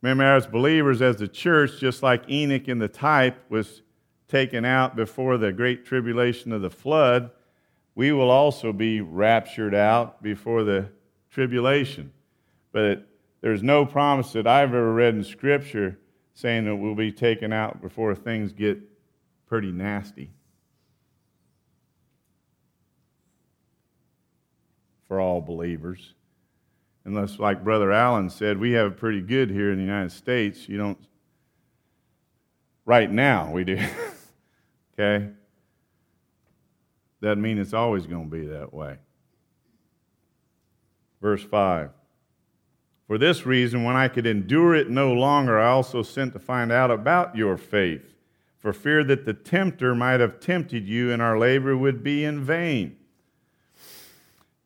Remember, 0.00 0.24
as 0.24 0.46
believers, 0.46 1.02
as 1.02 1.16
the 1.16 1.28
church, 1.28 1.78
just 1.78 2.02
like 2.02 2.30
Enoch 2.30 2.66
in 2.66 2.78
the 2.78 2.88
type 2.88 3.44
was 3.50 3.82
taken 4.28 4.64
out 4.64 4.96
before 4.96 5.36
the 5.36 5.52
great 5.52 5.84
tribulation 5.84 6.50
of 6.50 6.62
the 6.62 6.70
flood, 6.70 7.30
we 7.94 8.12
will 8.12 8.30
also 8.30 8.72
be 8.72 9.00
raptured 9.00 9.74
out 9.74 10.22
before 10.22 10.64
the 10.64 10.88
tribulation. 11.30 12.12
But 12.72 13.06
there's 13.40 13.62
no 13.62 13.86
promise 13.86 14.32
that 14.32 14.46
I've 14.46 14.70
ever 14.70 14.92
read 14.92 15.14
in 15.14 15.24
Scripture 15.24 15.98
saying 16.34 16.64
that 16.64 16.76
we'll 16.76 16.94
be 16.94 17.12
taken 17.12 17.52
out 17.52 17.80
before 17.80 18.14
things 18.14 18.52
get 18.52 18.78
pretty 19.46 19.70
nasty. 19.70 20.30
For 25.06 25.20
all 25.20 25.40
believers 25.40 26.14
unless, 27.04 27.38
like 27.38 27.62
Brother 27.62 27.92
Allen 27.92 28.30
said, 28.30 28.58
we 28.58 28.72
have 28.72 28.92
it 28.92 28.96
pretty 28.96 29.20
good 29.20 29.50
here 29.50 29.70
in 29.70 29.76
the 29.76 29.84
United 29.84 30.12
States. 30.12 30.68
You 30.68 30.78
don't, 30.78 30.98
right 32.84 33.10
now, 33.10 33.50
we 33.50 33.64
do. 33.64 33.78
okay? 34.98 35.30
Doesn't 37.24 37.40
mean 37.40 37.56
it's 37.56 37.72
always 37.72 38.06
going 38.06 38.28
to 38.28 38.36
be 38.36 38.46
that 38.48 38.74
way. 38.74 38.98
Verse 41.22 41.42
5 41.42 41.88
For 43.06 43.16
this 43.16 43.46
reason, 43.46 43.82
when 43.82 43.96
I 43.96 44.08
could 44.08 44.26
endure 44.26 44.74
it 44.74 44.90
no 44.90 45.10
longer, 45.10 45.58
I 45.58 45.68
also 45.68 46.02
sent 46.02 46.34
to 46.34 46.38
find 46.38 46.70
out 46.70 46.90
about 46.90 47.34
your 47.34 47.56
faith, 47.56 48.14
for 48.58 48.74
fear 48.74 49.02
that 49.04 49.24
the 49.24 49.32
tempter 49.32 49.94
might 49.94 50.20
have 50.20 50.38
tempted 50.38 50.86
you 50.86 51.10
and 51.10 51.22
our 51.22 51.38
labor 51.38 51.74
would 51.74 52.02
be 52.02 52.26
in 52.26 52.44
vain. 52.44 52.94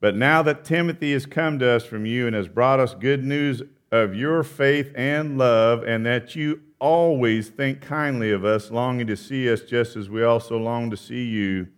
But 0.01 0.17
now 0.17 0.43
that 0.43 0.65
Timothy 0.65 1.13
has 1.13 1.27
come 1.27 1.61
to 1.61 1.69
us 1.69 1.85
from 1.85 2.07
you 2.07 2.27
and 2.27 2.35
has 2.35 2.49
brought 2.49 2.81
us 2.81 2.93
good 2.93 3.23
news 3.23 3.63
of 3.93 4.17
your 4.17 4.43
faith 4.43 4.91
and 4.97 5.39
love, 5.39 5.85
and 5.85 6.05
that 6.07 6.35
you 6.35 6.63
always 6.81 7.51
think 7.51 7.83
kindly 7.83 8.33
of 8.33 8.45
us, 8.45 8.73
longing 8.73 9.07
to 9.07 9.17
see 9.17 9.49
us 9.49 9.61
just 9.61 9.95
as 9.95 10.11
we 10.11 10.25
also 10.25 10.59
long 10.59 10.91
to 10.91 10.97
see 10.97 11.25
you. 11.25 11.69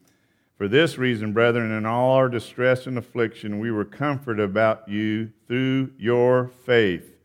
For 0.61 0.69
this 0.69 0.99
reason, 0.99 1.33
brethren, 1.33 1.73
in 1.73 1.87
all 1.87 2.11
our 2.11 2.29
distress 2.29 2.87
and 2.87 2.99
affliction, 2.99 3.61
we 3.61 3.71
were 3.71 3.87
comforted 3.87 4.45
about 4.45 4.87
you 4.91 5.33
through 5.49 5.93
your 5.97 6.49
faith. 6.67 7.17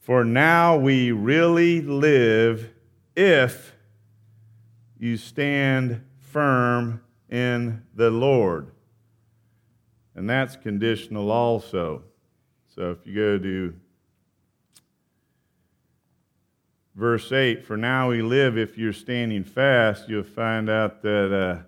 For 0.00 0.24
now 0.24 0.76
we 0.76 1.12
really 1.12 1.80
live 1.80 2.72
if 3.14 3.76
you 4.98 5.16
stand 5.16 6.02
firm 6.18 7.02
in 7.30 7.84
the 7.94 8.10
Lord 8.10 8.72
and 10.16 10.28
that's 10.28 10.56
conditional 10.56 11.30
also. 11.30 12.02
So 12.74 12.90
if 12.90 13.06
you 13.06 13.14
go 13.14 13.38
to 13.38 13.74
verse 16.96 17.30
8, 17.30 17.64
for 17.64 17.76
now 17.76 18.08
we 18.08 18.22
live, 18.22 18.58
if 18.58 18.76
you're 18.76 18.92
standing 18.92 19.44
fast, 19.44 20.08
you'll 20.08 20.24
find 20.24 20.68
out 20.68 21.00
that 21.02 21.32
uh, 21.32 21.62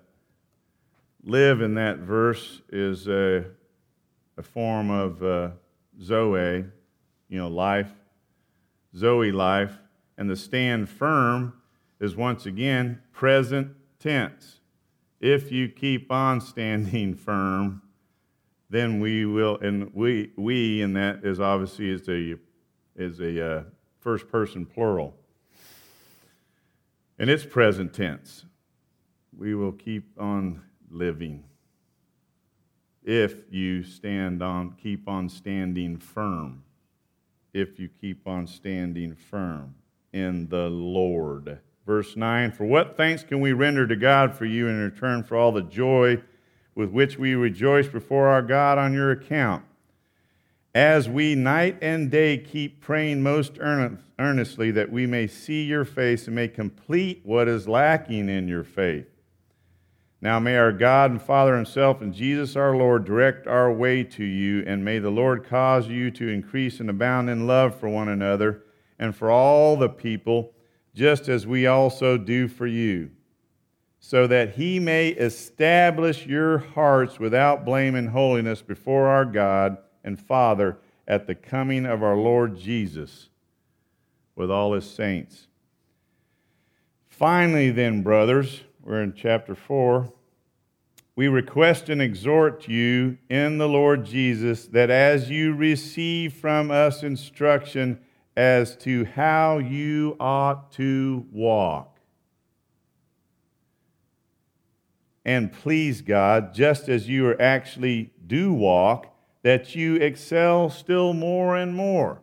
live 1.27 1.61
in 1.61 1.73
that 1.73 1.97
verse 1.97 2.61
is 2.69 3.07
a, 3.09 3.43
a 4.37 4.41
form 4.41 4.89
of 4.89 5.21
uh, 5.21 5.49
Zoe, 6.01 6.63
you 7.27 7.37
know, 7.37 7.49
life, 7.49 7.91
Zoe 8.95 9.33
life, 9.33 9.73
and 10.17 10.29
the 10.29 10.37
stand 10.37 10.87
firm 10.87 11.53
is 11.99 12.15
once 12.15 12.45
again 12.45 13.01
present 13.11 13.75
tense. 13.99 14.61
If 15.19 15.51
you 15.51 15.67
keep 15.67 16.11
on 16.11 16.39
standing 16.39 17.13
firm, 17.25 17.81
then 18.69 19.01
we 19.01 19.25
will, 19.25 19.57
and 19.59 19.93
we, 19.93 20.31
we 20.37 20.81
in 20.81 20.93
that 20.93 21.25
is 21.25 21.41
obviously 21.41 21.89
is 21.89 22.07
a, 22.07 22.35
is 22.95 23.19
a 23.19 23.45
uh, 23.45 23.63
first 23.99 24.29
person 24.29 24.65
plural. 24.65 25.13
And 27.19 27.29
it's 27.29 27.45
present 27.45 27.93
tense. 27.93 28.45
We 29.37 29.55
will 29.55 29.73
keep 29.73 30.09
on 30.17 30.61
living 30.89 31.43
if 33.07 33.45
you 33.49 33.83
stand 33.83 34.43
on, 34.43 34.75
keep 34.83 35.07
on 35.07 35.29
standing 35.29 35.97
firm. 35.97 36.63
If 37.53 37.79
you 37.79 37.87
keep 38.01 38.27
on 38.27 38.47
standing 38.47 39.15
firm 39.15 39.75
in 40.11 40.49
the 40.49 40.69
Lord. 40.69 41.59
Verse 41.85 42.17
9 42.17 42.51
For 42.51 42.65
what 42.65 42.97
thanks 42.97 43.23
can 43.23 43.39
we 43.39 43.53
render 43.53 43.87
to 43.87 43.95
God 43.95 44.35
for 44.35 44.43
you 44.43 44.67
in 44.67 44.77
return 44.77 45.23
for 45.23 45.37
all 45.37 45.53
the 45.53 45.61
joy? 45.61 46.21
with 46.77 46.91
which 46.91 47.17
we 47.17 47.33
rejoice 47.33 47.87
before 47.87 48.27
our 48.27 48.43
God 48.43 48.77
on 48.77 48.93
your 48.93 49.09
account. 49.09 49.65
As 50.75 51.09
we 51.09 51.33
night 51.33 51.79
and 51.81 52.11
day 52.11 52.37
keep 52.37 52.81
praying 52.81 53.23
most 53.23 53.57
earnestly 53.59 54.69
that 54.69 54.91
we 54.91 55.07
may 55.07 55.25
see 55.25 55.63
your 55.63 55.85
face 55.85 56.27
and 56.27 56.35
may 56.35 56.47
complete 56.47 57.21
what 57.23 57.47
is 57.47 57.67
lacking 57.67 58.29
in 58.29 58.47
your 58.47 58.63
faith. 58.63 59.07
Now 60.21 60.39
may 60.39 60.57
our 60.57 60.71
God 60.71 61.11
and 61.11 61.21
Father 61.21 61.55
Himself 61.55 62.01
and 62.01 62.13
Jesus 62.13 62.55
our 62.55 62.75
Lord 62.75 63.05
direct 63.05 63.47
our 63.47 63.71
way 63.71 64.03
to 64.03 64.23
you, 64.23 64.63
and 64.65 64.83
may 64.83 64.99
the 64.99 65.09
Lord 65.09 65.45
cause 65.45 65.87
you 65.87 66.09
to 66.11 66.27
increase 66.27 66.79
and 66.79 66.89
abound 66.89 67.29
in 67.29 67.45
love 67.45 67.79
for 67.79 67.87
one 67.87 68.09
another 68.09 68.63
and 68.97 69.15
for 69.15 69.29
all 69.29 69.77
the 69.77 69.89
people, 69.89 70.53
just 70.95 71.29
as 71.29 71.45
we 71.45 71.67
also 71.67 72.17
do 72.17 72.47
for 72.47 72.65
you 72.65 73.11
so 73.99 74.27
that 74.27 74.55
he 74.55 74.79
may 74.79 75.09
establish 75.09 76.25
your 76.25 76.59
hearts 76.59 77.19
without 77.19 77.65
blame 77.65 77.95
and 77.95 78.09
holiness 78.09 78.61
before 78.61 79.07
our 79.07 79.25
God 79.25 79.77
and 80.03 80.19
Father 80.19 80.77
at 81.07 81.27
the 81.27 81.35
coming 81.35 81.85
of 81.85 82.03
our 82.03 82.15
Lord 82.15 82.57
Jesus 82.57 83.29
with 84.35 84.51
all 84.51 84.73
his 84.73 84.89
saints. 84.89 85.47
Finally, 87.09 87.71
then, 87.71 88.03
brothers, 88.03 88.61
we're 88.87 89.03
in 89.03 89.13
chapter 89.13 89.53
4. 89.53 90.13
We 91.17 91.27
request 91.27 91.89
and 91.89 92.01
exhort 92.01 92.69
you 92.69 93.17
in 93.29 93.57
the 93.57 93.67
Lord 93.67 94.05
Jesus 94.05 94.65
that 94.67 94.89
as 94.89 95.29
you 95.29 95.53
receive 95.53 96.31
from 96.31 96.71
us 96.71 97.03
instruction 97.03 97.99
as 98.37 98.77
to 98.77 99.03
how 99.03 99.57
you 99.57 100.15
ought 100.21 100.71
to 100.73 101.25
walk, 101.33 101.99
and 105.25 105.51
please 105.51 106.01
God, 106.01 106.53
just 106.53 106.87
as 106.87 107.09
you 107.09 107.37
actually 107.39 108.13
do 108.25 108.53
walk, 108.53 109.13
that 109.43 109.75
you 109.75 109.95
excel 109.95 110.69
still 110.69 111.11
more 111.11 111.57
and 111.57 111.75
more, 111.75 112.21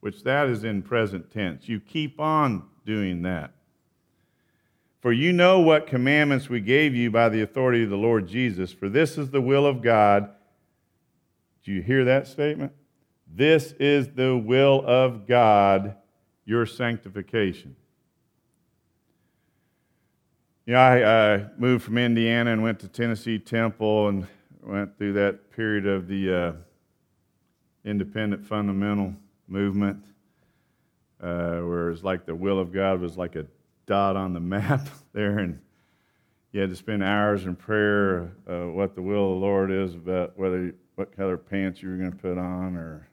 which 0.00 0.22
that 0.22 0.48
is 0.48 0.64
in 0.64 0.80
present 0.80 1.30
tense. 1.30 1.68
You 1.68 1.80
keep 1.80 2.18
on 2.18 2.62
doing 2.86 3.20
that. 3.22 3.52
For 5.00 5.12
you 5.12 5.32
know 5.32 5.60
what 5.60 5.86
commandments 5.86 6.48
we 6.48 6.60
gave 6.60 6.94
you 6.94 7.10
by 7.10 7.28
the 7.28 7.42
authority 7.42 7.84
of 7.84 7.90
the 7.90 7.96
Lord 7.96 8.26
Jesus. 8.26 8.72
For 8.72 8.88
this 8.88 9.16
is 9.16 9.30
the 9.30 9.40
will 9.40 9.64
of 9.64 9.80
God. 9.80 10.30
Do 11.64 11.72
you 11.72 11.82
hear 11.82 12.04
that 12.06 12.26
statement? 12.26 12.72
This 13.32 13.72
is 13.78 14.08
the 14.08 14.36
will 14.36 14.82
of 14.84 15.26
God, 15.26 15.96
your 16.44 16.66
sanctification. 16.66 17.76
You 20.66 20.74
know, 20.74 20.80
I 20.80 21.02
uh, 21.02 21.48
moved 21.56 21.84
from 21.84 21.96
Indiana 21.96 22.52
and 22.52 22.62
went 22.62 22.80
to 22.80 22.88
Tennessee 22.88 23.38
Temple 23.38 24.08
and 24.08 24.26
went 24.62 24.98
through 24.98 25.14
that 25.14 25.50
period 25.52 25.86
of 25.86 26.08
the 26.08 26.34
uh, 26.34 26.52
independent 27.84 28.44
fundamental 28.44 29.14
movement, 29.46 30.04
uh, 31.22 31.60
where 31.60 31.90
it's 31.90 32.02
like 32.02 32.26
the 32.26 32.34
will 32.34 32.58
of 32.58 32.72
God 32.72 33.00
was 33.00 33.16
like 33.16 33.36
a 33.36 33.46
dot 33.88 34.14
on 34.14 34.32
the 34.32 34.40
map 34.40 34.88
there, 35.12 35.38
and 35.38 35.58
you 36.52 36.60
had 36.60 36.70
to 36.70 36.76
spend 36.76 37.02
hours 37.02 37.44
in 37.44 37.56
prayer 37.56 38.32
uh, 38.48 38.66
what 38.66 38.94
the 38.94 39.02
will 39.02 39.32
of 39.32 39.40
the 39.40 39.46
Lord 39.46 39.72
is 39.72 39.94
about 39.94 40.38
whether 40.38 40.72
what 40.94 41.16
color 41.16 41.36
pants 41.36 41.82
you 41.82 41.88
were 41.88 41.96
going 41.96 42.12
to 42.12 42.16
put 42.16 42.38
on 42.38 42.76
or 42.76 43.08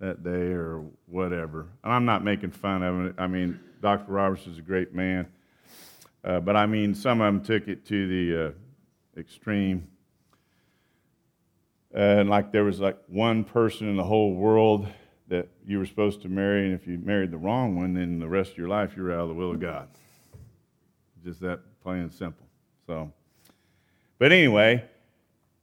that 0.00 0.22
day 0.22 0.52
or 0.52 0.84
whatever. 1.06 1.68
And 1.82 1.92
I'm 1.92 2.04
not 2.04 2.22
making 2.22 2.50
fun 2.50 2.82
of 2.82 3.06
it. 3.06 3.14
I 3.16 3.26
mean, 3.26 3.58
Dr. 3.80 4.12
Roberson 4.12 4.52
is 4.52 4.58
a 4.58 4.62
great 4.62 4.94
man 4.94 5.26
uh, 6.22 6.40
but 6.40 6.56
I 6.56 6.66
mean, 6.66 6.94
some 6.94 7.20
of 7.20 7.32
them 7.32 7.42
took 7.42 7.68
it 7.68 7.86
to 7.86 8.06
the 8.06 8.46
uh, 8.46 8.50
extreme. 9.18 9.88
and 11.94 12.28
like 12.28 12.52
there 12.52 12.64
was 12.64 12.78
like 12.78 12.98
one 13.06 13.42
person 13.42 13.88
in 13.88 13.96
the 13.96 14.04
whole 14.04 14.34
world 14.34 14.86
that 15.30 15.48
you 15.66 15.78
were 15.78 15.86
supposed 15.86 16.20
to 16.22 16.28
marry, 16.28 16.66
and 16.66 16.74
if 16.74 16.86
you 16.86 16.98
married 16.98 17.30
the 17.30 17.38
wrong 17.38 17.76
one, 17.76 17.94
then 17.94 18.18
the 18.18 18.28
rest 18.28 18.52
of 18.52 18.58
your 18.58 18.68
life 18.68 18.96
you 18.96 19.02
were 19.02 19.12
out 19.12 19.20
of 19.20 19.28
the 19.28 19.34
will 19.34 19.52
of 19.52 19.60
God. 19.60 19.88
Just 21.24 21.40
that 21.40 21.60
plain 21.82 22.02
and 22.02 22.12
simple. 22.12 22.46
So, 22.86 23.10
but 24.18 24.32
anyway, 24.32 24.84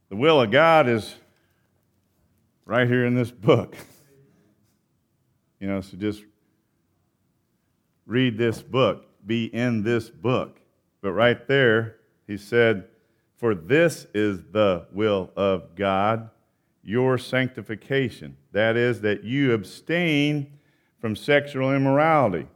the 0.10 0.16
will 0.16 0.42
of 0.42 0.50
God 0.50 0.90
is 0.90 1.14
right 2.66 2.88
here 2.88 3.06
in 3.06 3.14
this 3.14 3.30
book. 3.32 3.78
You 5.60 5.68
know, 5.68 5.82
so 5.82 5.98
just 5.98 6.24
read 8.06 8.38
this 8.38 8.62
book 8.62 9.08
be 9.28 9.54
in 9.54 9.84
this 9.84 10.10
book. 10.10 10.60
But 11.02 11.12
right 11.12 11.48
there, 11.48 11.98
he 12.26 12.38
said, 12.38 12.86
For 13.36 13.54
this 13.54 14.08
is 14.14 14.46
the 14.52 14.88
will 14.92 15.32
of 15.36 15.76
God, 15.76 16.30
your 16.82 17.18
sanctification. 17.18 18.38
That 18.58 18.76
is, 18.76 19.02
that 19.02 19.24
you 19.24 19.54
abstain 19.54 20.58
from 21.00 21.16
sexual 21.16 21.76
immorality. 21.76 22.48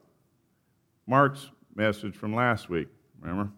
Mark's 1.06 1.52
message 1.76 2.16
from 2.16 2.34
last 2.34 2.72
week, 2.72 2.88
remember? 3.22 3.52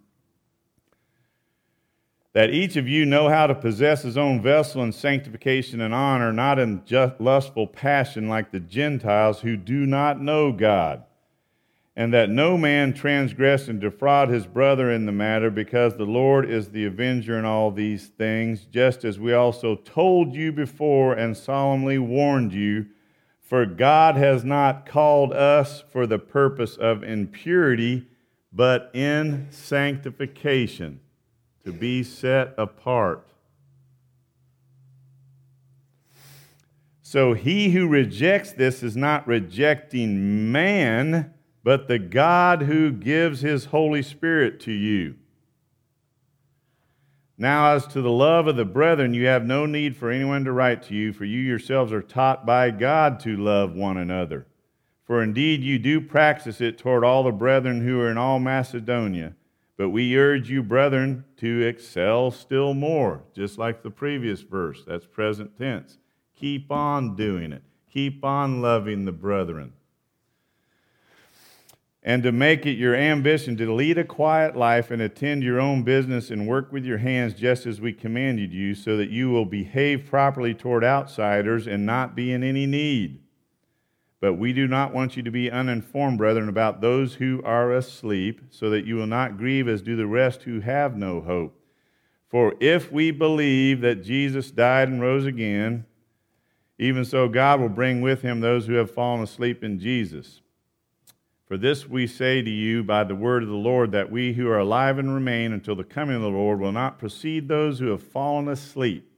That 2.34 2.50
each 2.50 2.76
of 2.76 2.86
you 2.86 3.06
know 3.06 3.30
how 3.30 3.48
to 3.48 3.56
possess 3.56 4.02
his 4.04 4.18
own 4.18 4.42
vessel 4.42 4.84
in 4.84 4.92
sanctification 4.92 5.80
and 5.80 5.94
honor, 5.94 6.34
not 6.34 6.60
in 6.60 6.84
lustful 7.18 7.66
passion 7.66 8.28
like 8.28 8.52
the 8.52 8.60
Gentiles 8.60 9.40
who 9.40 9.56
do 9.56 9.86
not 9.86 10.20
know 10.20 10.52
God 10.52 11.04
and 11.96 12.12
that 12.14 12.30
no 12.30 12.58
man 12.58 12.94
transgress 12.94 13.68
and 13.68 13.80
defraud 13.80 14.30
his 14.30 14.48
brother 14.48 14.92
in 14.92 15.06
the 15.06 15.12
matter, 15.12 15.52
because 15.52 15.96
the 15.96 16.06
Lord 16.06 16.50
is 16.50 16.70
the 16.70 16.86
avenger 16.86 17.38
in 17.38 17.46
all 17.46 17.70
these 17.70 18.08
things, 18.08 18.66
just 18.66 19.06
as 19.06 19.20
we 19.20 19.32
also 19.34 19.76
told 19.76 20.34
you 20.34 20.52
before 20.52 21.14
and 21.14 21.38
solemnly 21.38 22.00
warned 22.00 22.54
you. 22.54 22.88
For 23.40 23.68
God 23.68 24.16
has 24.16 24.44
not 24.44 24.88
called 24.88 25.34
us 25.34 25.84
for 25.92 26.08
the 26.08 26.18
purpose 26.18 26.76
of 26.78 27.04
impurity, 27.04 28.08
but 28.52 28.90
in 28.96 29.48
sanctification, 29.52 31.00
to 31.64 31.72
be 31.72 32.02
set 32.02 32.56
apart. 32.58 33.28
So 37.04 37.34
he 37.34 37.70
who 37.70 37.88
rejects 37.88 38.52
this 38.54 38.82
is 38.82 38.98
not 38.98 39.28
rejecting 39.28 40.52
man 40.52 41.32
but 41.64 41.88
the 41.88 42.00
God 42.00 42.64
who 42.64 42.92
gives 42.92 43.42
his 43.42 43.66
Holy 43.66 44.02
Spirit 44.02 44.60
to 44.62 44.72
you. 44.72 45.16
Now, 47.38 47.74
as 47.74 47.88
to 47.88 48.02
the 48.02 48.12
love 48.12 48.48
of 48.48 48.58
the 48.58 48.66
brethren, 48.66 49.14
you 49.14 49.26
have 49.26 49.46
no 49.46 49.66
need 49.66 49.98
for 49.98 50.12
anyone 50.12 50.44
to 50.44 50.52
write 50.52 50.84
to 50.84 50.94
you, 50.94 51.14
for 51.14 51.26
you 51.26 51.40
yourselves 51.40 51.92
are 51.92 52.02
taught 52.02 52.46
by 52.46 52.70
God 52.70 53.20
to 53.22 53.36
love 53.36 53.74
one 53.74 53.98
another. 53.98 54.46
For 55.06 55.24
indeed 55.24 55.64
you 55.64 55.80
do 55.80 56.00
practice 56.00 56.62
it 56.62 56.78
toward 56.78 57.04
all 57.04 57.24
the 57.24 57.32
brethren 57.32 57.82
who 57.82 58.00
are 58.00 58.12
in 58.12 58.18
all 58.18 58.40
Macedonia. 58.40 59.34
But 59.76 59.90
we 59.90 60.16
urge 60.16 60.50
you, 60.50 60.62
brethren, 60.62 61.26
to 61.38 61.62
excel 61.62 62.30
still 62.30 62.74
more, 62.74 63.24
just 63.36 63.58
like 63.58 63.82
the 63.82 63.90
previous 63.90 64.42
verse. 64.42 64.84
That's 64.86 65.06
present 65.06 65.58
tense. 65.58 65.98
Keep 66.36 66.72
on 66.72 67.16
doing 67.16 67.52
it, 67.52 67.64
keep 67.92 68.24
on 68.24 68.62
loving 68.62 69.06
the 69.06 69.12
brethren 69.12 69.74
and 72.06 72.22
to 72.22 72.32
make 72.34 72.66
it 72.66 72.74
your 72.74 72.96
ambition 72.96 73.56
to 73.56 73.74
lead 73.74 73.98
a 73.98 74.04
quiet 74.04 74.58
life 74.58 74.92
and 74.92 75.02
attend 75.02 75.42
your 75.42 75.60
own 75.60 75.84
business 75.84 76.30
and 76.30 76.48
work 76.48 76.72
with 76.72 76.84
your 76.84 76.98
hands 76.98 77.34
just 77.34 77.66
as 77.66 77.80
we 77.80 77.94
commanded 77.94 78.52
you, 78.52 78.76
so 78.76 78.98
that 78.98 79.10
you 79.10 79.30
will 79.30 79.46
behave 79.46 80.06
properly 80.06 80.54
toward 80.54 80.84
outsiders 80.84 81.66
and 81.66 81.86
not 81.86 82.14
be 82.14 82.34
in 82.34 82.44
any 82.44 82.66
need. 82.66 83.22
But 84.20 84.34
we 84.34 84.52
do 84.52 84.68
not 84.68 84.94
want 84.94 85.16
you 85.16 85.24
to 85.24 85.32
be 85.32 85.50
uninformed, 85.50 86.18
brethren, 86.18 86.50
about 86.50 86.82
those 86.82 87.16
who 87.16 87.42
are 87.44 87.72
asleep, 87.72 88.42
so 88.50 88.70
that 88.70 88.86
you 88.86 88.96
will 88.96 89.08
not 89.08 89.38
grieve 89.38 89.68
as 89.70 89.82
do 89.82 89.96
the 89.96 90.08
rest 90.08 90.44
who 90.44 90.60
have 90.60 90.98
no 90.98 91.22
hope. 91.22 91.58
For 92.28 92.56
if 92.60 92.92
we 92.92 93.12
believe 93.12 93.82
that 93.82 94.04
Jesus 94.04 94.52
died 94.52 94.90
and 94.90 95.02
rose 95.02 95.26
again, 95.26 95.86
even 96.78 97.06
so 97.06 97.30
God 97.30 97.62
will 97.62 97.70
bring 97.70 98.02
with 98.02 98.24
him 98.24 98.40
those 98.40 98.66
who 98.68 98.74
have 98.74 98.92
fallen 98.92 99.22
asleep 99.22 99.64
in 99.64 99.80
Jesus. 99.80 100.42
For 101.46 101.58
this 101.58 101.88
we 101.88 102.08
say 102.08 102.42
to 102.42 102.50
you 102.50 102.84
by 102.84 103.04
the 103.04 103.16
word 103.16 103.44
of 103.44 103.50
the 103.50 103.56
Lord, 103.56 103.92
that 103.92 104.12
we 104.12 104.34
who 104.34 104.48
are 104.48 104.60
alive 104.60 104.98
and 104.98 105.14
remain 105.14 105.52
until 105.52 105.76
the 105.76 105.84
coming 105.84 106.16
of 106.16 106.22
the 106.22 106.30
Lord 106.30 106.60
will 106.60 106.72
not 106.72 107.00
precede 107.00 107.48
those 107.48 107.80
who 107.80 107.88
have 107.88 108.02
fallen 108.02 108.48
asleep. 108.48 109.10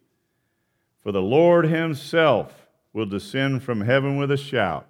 For 1.03 1.11
the 1.11 1.21
Lord 1.21 1.67
himself 1.67 2.67
will 2.93 3.05
descend 3.05 3.61
from 3.61 3.81
heaven 3.81 4.17
with 4.17 4.31
a 4.31 4.37
shout, 4.37 4.87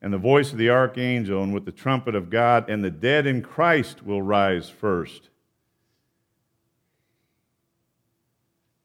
and 0.00 0.12
the 0.12 0.18
voice 0.18 0.52
of 0.52 0.58
the 0.58 0.70
archangel, 0.70 1.42
and 1.42 1.52
with 1.52 1.64
the 1.64 1.72
trumpet 1.72 2.14
of 2.14 2.30
God, 2.30 2.70
and 2.70 2.84
the 2.84 2.90
dead 2.90 3.26
in 3.26 3.42
Christ 3.42 4.04
will 4.04 4.22
rise 4.22 4.70
first. 4.70 5.30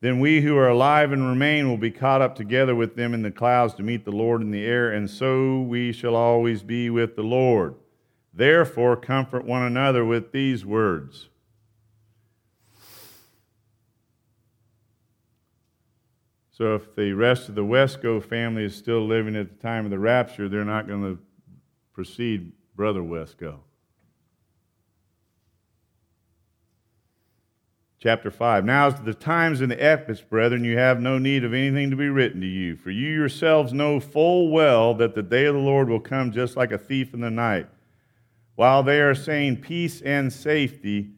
Then 0.02 0.20
we 0.20 0.42
who 0.42 0.58
are 0.58 0.68
alive 0.68 1.12
and 1.12 1.28
remain 1.28 1.70
will 1.70 1.78
be 1.78 1.92
caught 1.92 2.22
up 2.22 2.36
together 2.36 2.76
with 2.76 2.96
them 2.96 3.14
in 3.14 3.22
the 3.22 3.32
clouds 3.32 3.74
to 3.76 3.84
meet 3.84 4.06
the 4.06 4.12
Lord 4.12 4.42
in 4.42 4.52
the 4.52 4.66
air, 4.66 4.92
and 4.92 5.10
so 5.10 5.62
we 5.62 5.92
shall 5.92 6.16
always 6.16 6.64
be 6.64 6.90
with 6.90 7.16
the 7.16 7.24
Lord. 7.24 7.76
Therefore, 8.34 8.98
comfort 8.98 9.46
one 9.46 9.64
another 9.64 10.04
with 10.04 10.32
these 10.32 10.66
words. 10.66 11.30
So, 16.52 16.76
if 16.76 16.96
the 16.96 17.12
rest 17.14 17.50
of 17.50 17.56
the 17.56 17.66
Wesco 17.66 18.24
family 18.24 18.64
is 18.64 18.76
still 18.76 19.06
living 19.06 19.36
at 19.36 19.50
the 19.50 19.62
time 19.68 19.86
of 19.86 19.92
the 19.92 20.00
rapture, 20.00 20.48
they're 20.48 20.64
not 20.64 20.88
going 20.88 21.02
to 21.04 21.20
precede 21.94 22.54
Brother 22.76 23.02
Wesco. 23.02 23.60
Chapter 27.98 28.30
5. 28.30 28.66
Now, 28.66 28.88
as 28.88 29.02
the 29.02 29.14
times 29.14 29.62
and 29.62 29.72
the 29.72 29.82
epochs, 29.82 30.22
brethren, 30.22 30.64
you 30.64 30.78
have 30.78 31.00
no 31.00 31.18
need 31.18 31.44
of 31.44 31.54
anything 31.54 31.90
to 31.90 31.96
be 31.96 32.10
written 32.10 32.42
to 32.42 32.48
you, 32.48 32.76
for 32.76 32.92
you 32.92 33.08
yourselves 33.08 33.74
know 33.74 34.00
full 34.00 34.52
well 34.52 34.94
that 34.96 35.16
the 35.16 35.24
day 35.24 35.46
of 35.46 35.56
the 35.56 35.62
Lord 35.62 35.90
will 35.90 36.02
come 36.02 36.32
just 36.32 36.58
like 36.58 36.72
a 36.72 36.78
thief 36.78 37.14
in 37.14 37.22
the 37.22 37.32
night. 37.32 37.68
While 38.56 38.84
they 38.84 39.00
are 39.00 39.16
saying 39.16 39.62
peace 39.62 40.02
and 40.02 40.32
safety, 40.32 41.12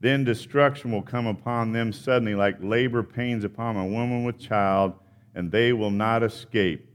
then 0.00 0.24
destruction 0.24 0.92
will 0.92 1.02
come 1.02 1.26
upon 1.26 1.72
them 1.72 1.92
suddenly, 1.92 2.34
like 2.34 2.56
labor 2.60 3.02
pains 3.02 3.44
upon 3.44 3.76
a 3.76 3.86
woman 3.86 4.24
with 4.24 4.38
child, 4.38 4.94
and 5.34 5.50
they 5.50 5.72
will 5.72 5.90
not 5.90 6.22
escape. 6.22 6.90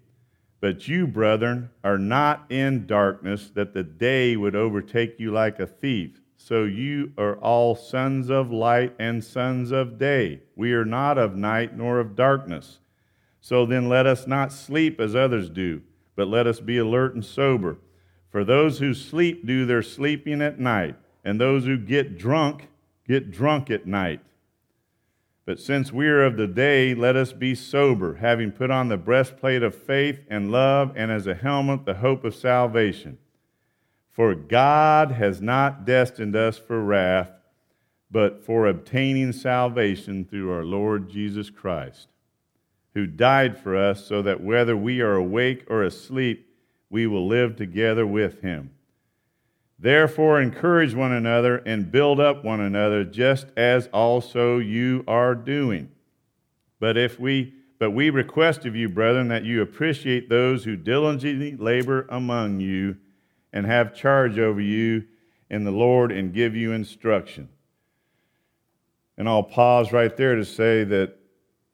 But 0.60 0.88
you, 0.88 1.08
brethren, 1.08 1.72
are 1.84 1.98
not 1.98 2.46
in 2.50 2.86
darkness, 2.86 3.50
that 3.56 3.74
the 3.74 3.84
day 3.84 4.36
would 4.36 4.56
overtake 4.56 5.20
you 5.20 5.32
like 5.32 5.60
a 5.60 5.66
thief. 5.66 6.22
So 6.44 6.64
you 6.64 7.14
are 7.20 7.36
all 7.36 7.76
sons 7.76 8.32
of 8.32 8.52
light 8.52 8.96
and 8.98 9.24
sons 9.24 9.72
of 9.72 10.00
day. 10.00 10.42
We 10.56 10.74
are 10.74 10.84
not 10.84 11.20
of 11.20 11.36
night 11.36 11.78
nor 11.78 12.00
of 12.00 12.16
darkness. 12.16 12.80
So 13.42 13.66
then 13.68 13.88
let 13.88 14.08
us 14.08 14.26
not 14.26 14.52
sleep 14.52 15.00
as 15.00 15.16
others 15.16 15.52
do, 15.52 15.84
but 16.16 16.28
let 16.28 16.48
us 16.48 16.60
be 16.60 16.80
alert 16.80 17.14
and 17.14 17.24
sober. 17.24 17.78
For 18.32 18.44
those 18.44 18.80
who 18.80 18.96
sleep 18.96 19.46
do 19.46 19.68
their 19.68 19.84
sleeping 19.84 20.42
at 20.42 20.60
night, 20.60 20.96
and 21.24 21.40
those 21.40 21.66
who 21.66 21.78
get 21.78 22.18
drunk 22.18 22.70
get 23.08 23.30
drunk 23.30 23.70
at 23.70 23.86
night. 23.86 24.22
But 25.46 25.60
since 25.60 25.94
we 25.94 26.08
are 26.08 26.26
of 26.26 26.38
the 26.38 26.48
day, 26.48 26.96
let 26.96 27.16
us 27.16 27.34
be 27.34 27.54
sober, 27.54 28.16
having 28.16 28.52
put 28.52 28.72
on 28.72 28.90
the 28.90 28.98
breastplate 28.98 29.62
of 29.62 29.76
faith 29.76 30.22
and 30.28 30.52
love, 30.52 30.92
and 30.96 31.12
as 31.12 31.28
a 31.28 31.36
helmet 31.36 31.86
the 31.86 31.96
hope 31.96 32.24
of 32.24 32.34
salvation. 32.34 33.20
For 34.12 34.36
God 34.36 35.14
has 35.14 35.42
not 35.42 35.86
destined 35.86 36.36
us 36.36 36.58
for 36.58 36.84
wrath, 36.84 37.32
but 38.12 38.44
for 38.44 38.68
obtaining 38.68 39.32
salvation 39.32 40.26
through 40.26 40.52
our 40.52 40.66
Lord 40.66 41.10
Jesus 41.10 41.50
Christ, 41.50 42.10
who 42.94 43.08
died 43.08 43.58
for 43.58 43.76
us, 43.76 44.06
so 44.06 44.22
that 44.22 44.42
whether 44.42 44.76
we 44.76 45.00
are 45.00 45.16
awake 45.16 45.64
or 45.70 45.82
asleep, 45.82 46.46
we 46.90 47.08
will 47.08 47.26
live 47.26 47.56
together 47.56 48.06
with 48.06 48.42
him. 48.42 48.72
Therefore, 49.80 50.42
encourage 50.42 50.94
one 50.94 51.14
another 51.14 51.58
and 51.58 51.92
build 51.92 52.20
up 52.20 52.44
one 52.44 52.60
another, 52.60 53.06
just 53.06 53.48
as 53.56 53.88
also 53.88 54.60
you 54.60 55.06
are 55.08 55.34
doing. 55.34 55.90
But 56.80 56.98
if 56.98 57.20
we 57.20 57.54
but 57.80 57.92
we 57.92 58.12
request 58.12 58.68
of 58.68 58.76
you, 58.76 58.88
brethren, 58.88 59.30
that 59.30 59.44
you 59.44 59.60
appreciate 59.64 60.30
those 60.30 60.66
who 60.66 60.76
diligently 60.76 61.56
labor 61.56 62.06
among 62.10 62.60
you 62.60 62.98
and 63.54 63.66
have 63.66 63.96
charge 63.96 64.40
over 64.40 64.62
you 64.62 65.06
in 65.50 65.64
the 65.64 65.72
Lord 65.72 66.12
and 66.12 66.34
give 66.34 66.56
you 66.56 66.72
instruction. 66.72 67.50
And 69.18 69.28
I'll 69.28 69.44
pause 69.44 69.92
right 69.92 70.16
there 70.16 70.36
to 70.36 70.46
say 70.46 70.84
that 70.86 71.18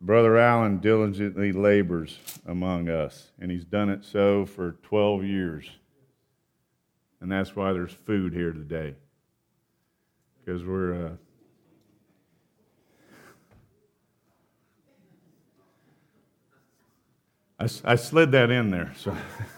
Brother 0.01 0.37
Allen 0.37 0.79
diligently 0.79 1.51
labors 1.51 2.19
among 2.45 2.89
us, 2.89 3.31
and 3.39 3.49
he's 3.49 3.65
done 3.65 3.89
it 3.89 4.03
so 4.03 4.45
for 4.45 4.73
12 4.83 5.23
years. 5.23 5.69
And 7.19 7.31
that's 7.31 7.55
why 7.55 7.73
there's 7.73 7.93
food 7.93 8.33
here 8.33 8.51
today. 8.51 8.95
Because 10.39 10.63
we're. 10.63 11.07
Uh, 11.07 11.11
I, 17.59 17.91
I 17.91 17.95
slid 17.95 18.31
that 18.33 18.51
in 18.51 18.69
there. 18.69 18.93
So. 18.97 19.15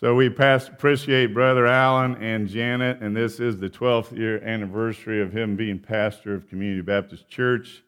So 0.00 0.14
we 0.14 0.30
pass, 0.30 0.66
appreciate 0.66 1.34
Brother 1.34 1.66
Allen 1.66 2.16
and 2.22 2.48
Janet, 2.48 3.02
and 3.02 3.14
this 3.14 3.38
is 3.38 3.58
the 3.58 3.68
12th 3.68 4.16
year 4.16 4.42
anniversary 4.42 5.20
of 5.20 5.30
him 5.30 5.56
being 5.56 5.78
pastor 5.78 6.32
of 6.34 6.48
Community 6.48 6.80
Baptist 6.80 7.28
Church, 7.28 7.82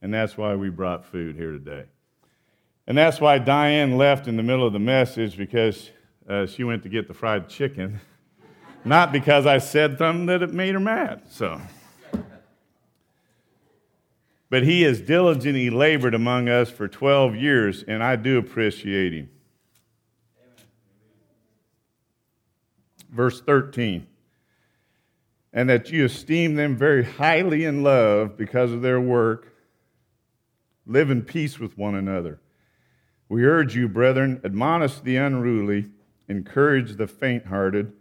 and 0.00 0.12
that's 0.12 0.36
why 0.36 0.56
we 0.56 0.68
brought 0.68 1.04
food 1.04 1.36
here 1.36 1.52
today. 1.52 1.84
And 2.88 2.98
that's 2.98 3.20
why 3.20 3.38
Diane 3.38 3.96
left 3.96 4.26
in 4.26 4.36
the 4.36 4.42
middle 4.42 4.66
of 4.66 4.72
the 4.72 4.80
message 4.80 5.36
because 5.36 5.90
uh, 6.28 6.46
she 6.46 6.64
went 6.64 6.82
to 6.82 6.88
get 6.88 7.06
the 7.06 7.14
fried 7.14 7.48
chicken, 7.48 8.00
not 8.84 9.12
because 9.12 9.46
I 9.46 9.58
said 9.58 9.98
something 9.98 10.26
that 10.26 10.42
it 10.42 10.52
made 10.52 10.74
her 10.74 10.80
mad. 10.80 11.22
So, 11.30 11.60
But 14.50 14.64
he 14.64 14.82
has 14.82 15.00
diligently 15.00 15.70
labored 15.70 16.14
among 16.14 16.48
us 16.48 16.68
for 16.68 16.88
12 16.88 17.36
years, 17.36 17.84
and 17.84 18.02
I 18.02 18.16
do 18.16 18.38
appreciate 18.38 19.12
him. 19.12 19.30
Verse 23.12 23.40
13 23.40 24.06
and 25.52 25.68
that 25.68 25.90
you 25.90 26.04
esteem 26.04 26.54
them 26.54 26.76
very 26.76 27.04
highly 27.04 27.64
in 27.64 27.82
love 27.82 28.36
because 28.36 28.72
of 28.72 28.82
their 28.82 29.00
work. 29.00 29.52
Live 30.86 31.10
in 31.10 31.22
peace 31.22 31.58
with 31.58 31.76
one 31.76 31.94
another. 31.94 32.40
We 33.28 33.44
urge 33.44 33.76
you, 33.76 33.88
brethren, 33.88 34.40
admonish 34.44 35.00
the 35.00 35.16
unruly, 35.16 35.90
encourage 36.28 36.96
the 36.96 37.06
faint 37.06 37.46
hearted, 37.46 37.92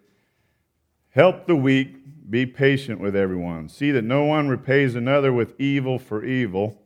help 1.10 1.46
the 1.46 1.56
weak, 1.56 1.98
be 2.30 2.46
patient 2.46 3.00
with 3.00 3.16
everyone. 3.16 3.68
See 3.68 3.92
that 3.92 4.04
no 4.04 4.24
one 4.24 4.48
repays 4.48 4.96
another 4.96 5.34
with 5.34 5.60
evil 5.60 6.00
for 6.00 6.24
evil, 6.24 6.82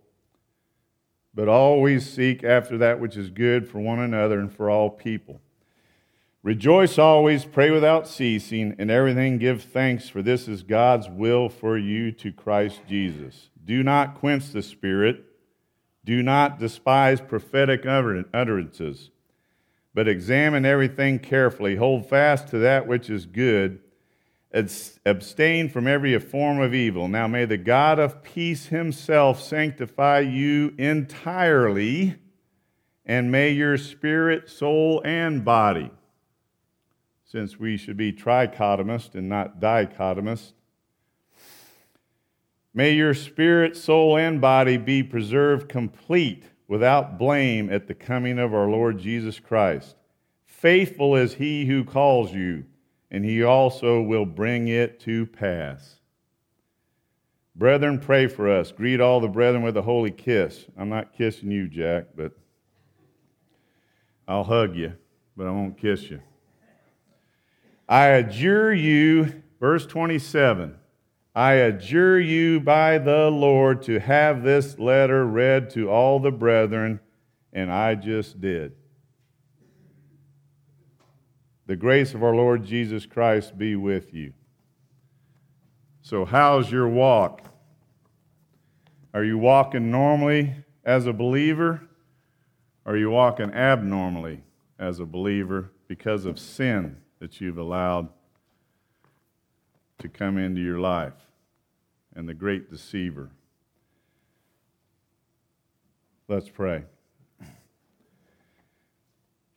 but 1.33 1.47
always 1.47 2.09
seek 2.09 2.43
after 2.43 2.77
that 2.79 2.99
which 2.99 3.15
is 3.15 3.29
good 3.29 3.67
for 3.67 3.79
one 3.79 3.99
another 3.99 4.39
and 4.39 4.51
for 4.51 4.69
all 4.69 4.89
people. 4.89 5.41
Rejoice 6.45 6.99
always, 6.99 7.43
pray 7.43 7.71
without 7.71 8.07
ceasing, 8.07 8.75
and 8.77 8.91
everything 8.91 9.39
give 9.39 9.63
thanks, 9.63 10.09
for 10.09 10.21
this 10.21 10.47
is 10.47 10.61
God's 10.61 11.09
will 11.09 11.49
for 11.49 11.75
you 11.75 12.11
to 12.11 12.31
Christ 12.31 12.81
Jesus. 12.87 13.49
Do 13.65 13.81
not 13.81 14.13
quench 14.13 14.51
the 14.51 14.61
Spirit, 14.61 15.25
do 16.05 16.21
not 16.21 16.59
despise 16.59 17.19
prophetic 17.19 17.83
utterances, 17.87 19.09
but 19.95 20.07
examine 20.07 20.65
everything 20.65 21.17
carefully. 21.17 21.77
Hold 21.77 22.07
fast 22.07 22.47
to 22.49 22.59
that 22.59 22.85
which 22.85 23.09
is 23.09 23.25
good, 23.25 23.79
abstain 24.53 25.67
from 25.67 25.87
every 25.87 26.19
form 26.19 26.61
of 26.61 26.75
evil. 26.75 27.07
Now 27.07 27.25
may 27.25 27.45
the 27.45 27.57
God 27.57 27.97
of 27.97 28.21
peace 28.21 28.67
himself 28.67 29.41
sanctify 29.41 30.19
you 30.19 30.75
entirely, 30.77 32.17
and 33.03 33.31
may 33.31 33.49
your 33.49 33.79
spirit, 33.79 34.47
soul, 34.47 35.01
and 35.03 35.43
body 35.43 35.89
since 37.25 37.59
we 37.59 37.75
should 37.75 37.97
be 37.97 38.13
trichotomist 38.13 39.15
and 39.15 39.27
not 39.27 39.59
dichotomist. 39.59 40.53
May 42.73 42.93
your 42.93 43.13
spirit, 43.13 43.75
soul, 43.75 44.17
and 44.17 44.39
body 44.39 44.77
be 44.77 45.01
preserved 45.01 45.67
complete 45.67 46.43
without 46.67 47.17
blame 47.17 47.71
at 47.71 47.87
the 47.87 47.93
coming 47.95 48.37
of 48.37 48.53
our 48.53 48.67
Lord 48.67 48.99
Jesus 48.99 49.39
Christ. 49.39 49.95
Faithful 50.45 51.15
is 51.15 51.35
he 51.35 51.65
who 51.65 51.83
calls 51.83 52.33
you, 52.33 52.65
and 53.09 53.23
he 53.23 53.43
also 53.43 54.01
will 54.01 54.25
bring 54.25 54.67
it 54.67 54.99
to 55.01 55.25
pass. 55.25 55.99
Brethren, 57.55 57.99
pray 57.99 58.27
for 58.27 58.51
us. 58.51 58.71
Greet 58.71 58.99
all 58.99 59.21
the 59.21 59.27
brethren 59.29 59.63
with 59.63 59.77
a 59.77 59.81
holy 59.81 60.11
kiss. 60.11 60.65
I'm 60.77 60.89
not 60.89 61.13
kissing 61.13 61.51
you, 61.51 61.67
Jack, 61.69 62.07
but 62.15 62.33
I'll 64.27 64.43
hug 64.43 64.75
you, 64.75 64.93
but 65.37 65.47
I 65.47 65.51
won't 65.51 65.77
kiss 65.77 66.09
you. 66.09 66.19
I 67.87 68.07
adjure 68.07 68.73
you, 68.73 69.43
verse 69.59 69.85
27, 69.85 70.75
I 71.35 71.53
adjure 71.53 72.19
you 72.19 72.59
by 72.59 72.97
the 72.97 73.29
Lord 73.29 73.83
to 73.83 73.99
have 73.99 74.41
this 74.41 74.79
letter 74.79 75.25
read 75.25 75.69
to 75.71 75.89
all 75.89 76.19
the 76.19 76.31
brethren, 76.31 76.99
and 77.53 77.71
I 77.71 77.95
just 77.95 78.41
did. 78.41 78.73
The 81.67 81.75
grace 81.75 82.13
of 82.13 82.23
our 82.23 82.35
Lord 82.35 82.63
Jesus 82.63 83.05
Christ 83.05 83.57
be 83.57 83.75
with 83.75 84.13
you. 84.13 84.33
So, 86.01 86.25
how's 86.25 86.71
your 86.71 86.87
walk? 86.87 87.41
Are 89.13 89.23
you 89.23 89.37
walking 89.37 89.91
normally 89.91 90.53
as 90.83 91.07
a 91.07 91.13
believer? 91.13 91.81
Or 92.85 92.93
are 92.93 92.97
you 92.97 93.09
walking 93.09 93.51
abnormally 93.51 94.43
as 94.77 94.99
a 94.99 95.05
believer 95.05 95.71
because 95.87 96.25
of 96.25 96.37
sin? 96.37 96.97
That 97.19 97.39
you've 97.39 97.57
allowed 97.57 98.09
to 99.99 100.09
come 100.09 100.37
into 100.37 100.61
your 100.61 100.79
life 100.79 101.13
and 102.15 102.27
the 102.27 102.33
great 102.33 102.69
deceiver. 102.69 103.29
Let's 106.27 106.49
pray. 106.49 106.83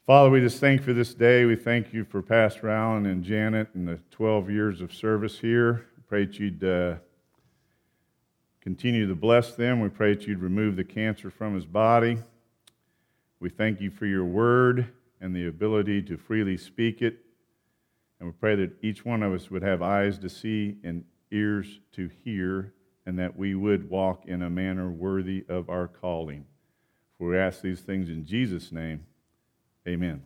Father, 0.06 0.30
we 0.30 0.40
just 0.40 0.58
thank 0.58 0.80
you 0.80 0.86
for 0.86 0.92
this 0.92 1.12
day. 1.12 1.44
We 1.44 1.56
thank 1.56 1.92
you 1.92 2.04
for 2.04 2.22
Pastor 2.22 2.70
Allen 2.70 3.06
and 3.06 3.22
Janet 3.22 3.68
and 3.74 3.86
the 3.86 4.00
12 4.10 4.50
years 4.50 4.80
of 4.80 4.94
service 4.94 5.38
here. 5.38 5.86
We 5.96 6.02
pray 6.08 6.24
that 6.24 6.38
you'd 6.38 6.64
uh, 6.64 6.94
continue 8.62 9.06
to 9.06 9.14
bless 9.14 9.54
them. 9.54 9.80
We 9.80 9.90
pray 9.90 10.14
that 10.14 10.26
you'd 10.26 10.40
remove 10.40 10.76
the 10.76 10.84
cancer 10.84 11.30
from 11.30 11.54
his 11.54 11.66
body. 11.66 12.18
We 13.40 13.50
thank 13.50 13.80
you 13.80 13.90
for 13.90 14.06
your 14.06 14.24
word 14.24 14.86
and 15.20 15.34
the 15.34 15.46
ability 15.46 16.02
to 16.02 16.16
freely 16.16 16.56
speak 16.56 17.02
it 17.02 17.18
and 18.18 18.28
we 18.28 18.32
pray 18.32 18.56
that 18.56 18.72
each 18.82 19.04
one 19.04 19.22
of 19.22 19.32
us 19.32 19.50
would 19.50 19.62
have 19.62 19.82
eyes 19.82 20.18
to 20.18 20.28
see 20.28 20.76
and 20.82 21.04
ears 21.30 21.80
to 21.92 22.10
hear, 22.24 22.72
and 23.06 23.18
that 23.18 23.36
we 23.36 23.54
would 23.54 23.88
walk 23.88 24.26
in 24.26 24.42
a 24.42 24.50
manner 24.50 24.90
worthy 24.90 25.44
of 25.48 25.68
our 25.70 25.88
calling. 25.88 26.44
For 27.16 27.30
we 27.30 27.38
ask 27.38 27.60
these 27.60 27.80
things 27.80 28.08
in 28.08 28.24
Jesus' 28.24 28.72
name. 28.72 29.04
Amen. 29.86 30.22